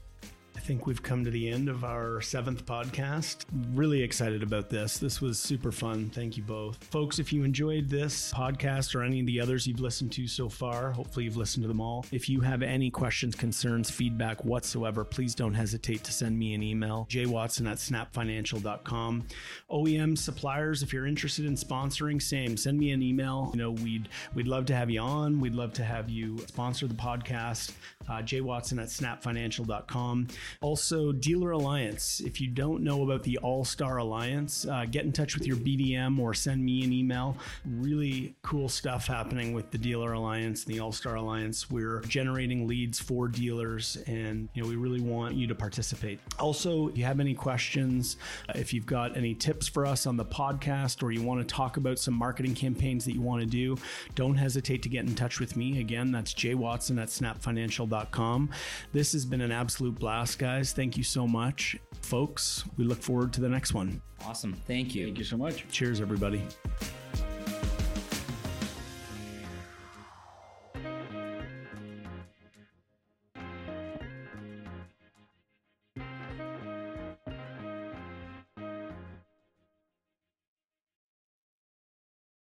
think 0.65 0.87
we've 0.87 1.03
come 1.03 1.23
to 1.23 1.29
the 1.29 1.47
end 1.47 1.69
of 1.69 1.83
our 1.83 2.19
seventh 2.21 2.65
podcast. 2.65 3.45
Really 3.75 4.01
excited 4.01 4.41
about 4.41 4.67
this. 4.67 4.97
This 4.97 5.21
was 5.21 5.37
super 5.37 5.71
fun. 5.71 6.09
Thank 6.09 6.37
you 6.37 6.43
both. 6.43 6.83
Folks, 6.85 7.19
if 7.19 7.31
you 7.31 7.43
enjoyed 7.43 7.87
this 7.87 8.33
podcast 8.33 8.95
or 8.95 9.03
any 9.03 9.19
of 9.19 9.27
the 9.27 9.39
others 9.39 9.67
you've 9.67 9.79
listened 9.79 10.11
to 10.13 10.27
so 10.27 10.49
far, 10.49 10.91
hopefully 10.91 11.25
you've 11.25 11.37
listened 11.37 11.63
to 11.65 11.67
them 11.67 11.79
all. 11.79 12.03
If 12.11 12.27
you 12.27 12.41
have 12.41 12.63
any 12.63 12.89
questions, 12.89 13.35
concerns, 13.35 13.91
feedback 13.91 14.43
whatsoever, 14.43 15.05
please 15.05 15.35
don't 15.35 15.53
hesitate 15.53 16.03
to 16.03 16.11
send 16.11 16.39
me 16.39 16.55
an 16.55 16.63
email, 16.63 17.05
jwatson 17.11 17.69
at 17.69 17.77
snapfinancial.com. 17.77 19.27
OEM 19.69 20.17
suppliers, 20.17 20.81
if 20.81 20.91
you're 20.91 21.05
interested 21.05 21.45
in 21.45 21.53
sponsoring, 21.53 22.19
same, 22.19 22.57
send 22.57 22.79
me 22.79 22.89
an 22.89 23.03
email. 23.03 23.51
You 23.53 23.59
know, 23.59 23.71
we'd 23.71 24.09
we'd 24.33 24.47
love 24.47 24.65
to 24.65 24.75
have 24.75 24.89
you 24.89 25.01
on. 25.01 25.39
We'd 25.39 25.53
love 25.53 25.73
to 25.73 25.83
have 25.83 26.09
you 26.09 26.39
sponsor 26.47 26.87
the 26.87 26.95
podcast. 26.95 27.73
Uh, 28.07 28.21
jwatson 28.21 28.81
at 28.81 28.89
snapfinancial.com. 28.89 30.27
Also, 30.61 31.11
Dealer 31.11 31.51
Alliance. 31.51 32.19
If 32.19 32.39
you 32.41 32.47
don't 32.47 32.83
know 32.83 33.03
about 33.03 33.23
the 33.23 33.37
All 33.39 33.65
Star 33.65 33.97
Alliance, 33.97 34.65
uh, 34.65 34.85
get 34.89 35.05
in 35.05 35.11
touch 35.11 35.35
with 35.35 35.47
your 35.47 35.57
BDM 35.57 36.19
or 36.19 36.33
send 36.33 36.63
me 36.63 36.83
an 36.83 36.91
email. 36.91 37.37
Really 37.65 38.35
cool 38.41 38.69
stuff 38.69 39.07
happening 39.07 39.53
with 39.53 39.71
the 39.71 39.77
Dealer 39.77 40.13
Alliance 40.13 40.65
and 40.65 40.73
the 40.73 40.79
All 40.79 40.91
Star 40.91 41.15
Alliance. 41.15 41.69
We're 41.69 42.01
generating 42.01 42.67
leads 42.67 42.99
for 42.99 43.27
dealers, 43.27 43.97
and 44.07 44.49
you 44.53 44.61
know 44.61 44.67
we 44.67 44.75
really 44.75 45.01
want 45.01 45.35
you 45.35 45.47
to 45.47 45.55
participate. 45.55 46.19
Also, 46.39 46.89
if 46.89 46.97
you 46.97 47.05
have 47.05 47.19
any 47.19 47.33
questions, 47.33 48.17
uh, 48.49 48.53
if 48.55 48.73
you've 48.73 48.85
got 48.85 49.17
any 49.17 49.33
tips 49.33 49.67
for 49.67 49.85
us 49.85 50.05
on 50.05 50.17
the 50.17 50.25
podcast, 50.25 51.03
or 51.03 51.11
you 51.11 51.21
want 51.21 51.47
to 51.47 51.55
talk 51.55 51.77
about 51.77 51.99
some 51.99 52.13
marketing 52.13 52.55
campaigns 52.55 53.05
that 53.05 53.13
you 53.13 53.21
want 53.21 53.41
to 53.41 53.47
do, 53.47 53.77
don't 54.15 54.35
hesitate 54.35 54.81
to 54.83 54.89
get 54.89 55.05
in 55.05 55.15
touch 55.15 55.39
with 55.39 55.55
me. 55.55 55.79
Again, 55.79 56.11
that's 56.11 56.33
jwatson 56.33 57.01
at 57.01 57.09
snapfinancial.com. 57.09 58.49
This 58.93 59.13
has 59.13 59.25
been 59.25 59.41
an 59.41 59.51
absolute 59.51 59.97
blast, 59.99 60.39
guys. 60.45 60.73
Thank 60.73 60.95
you 60.95 61.03
so 61.03 61.25
much, 61.25 61.75
folks. 62.01 62.65
We 62.77 62.85
look 62.85 63.01
forward 63.01 63.33
to 63.33 63.41
the 63.41 63.49
next 63.49 63.73
one. 63.73 63.99
Awesome. 64.23 64.53
Thank 64.67 64.93
you. 64.93 65.05
Thank 65.05 65.17
you 65.17 65.23
so 65.23 65.37
much. 65.37 65.67
Cheers, 65.69 66.01
everybody. 66.01 66.43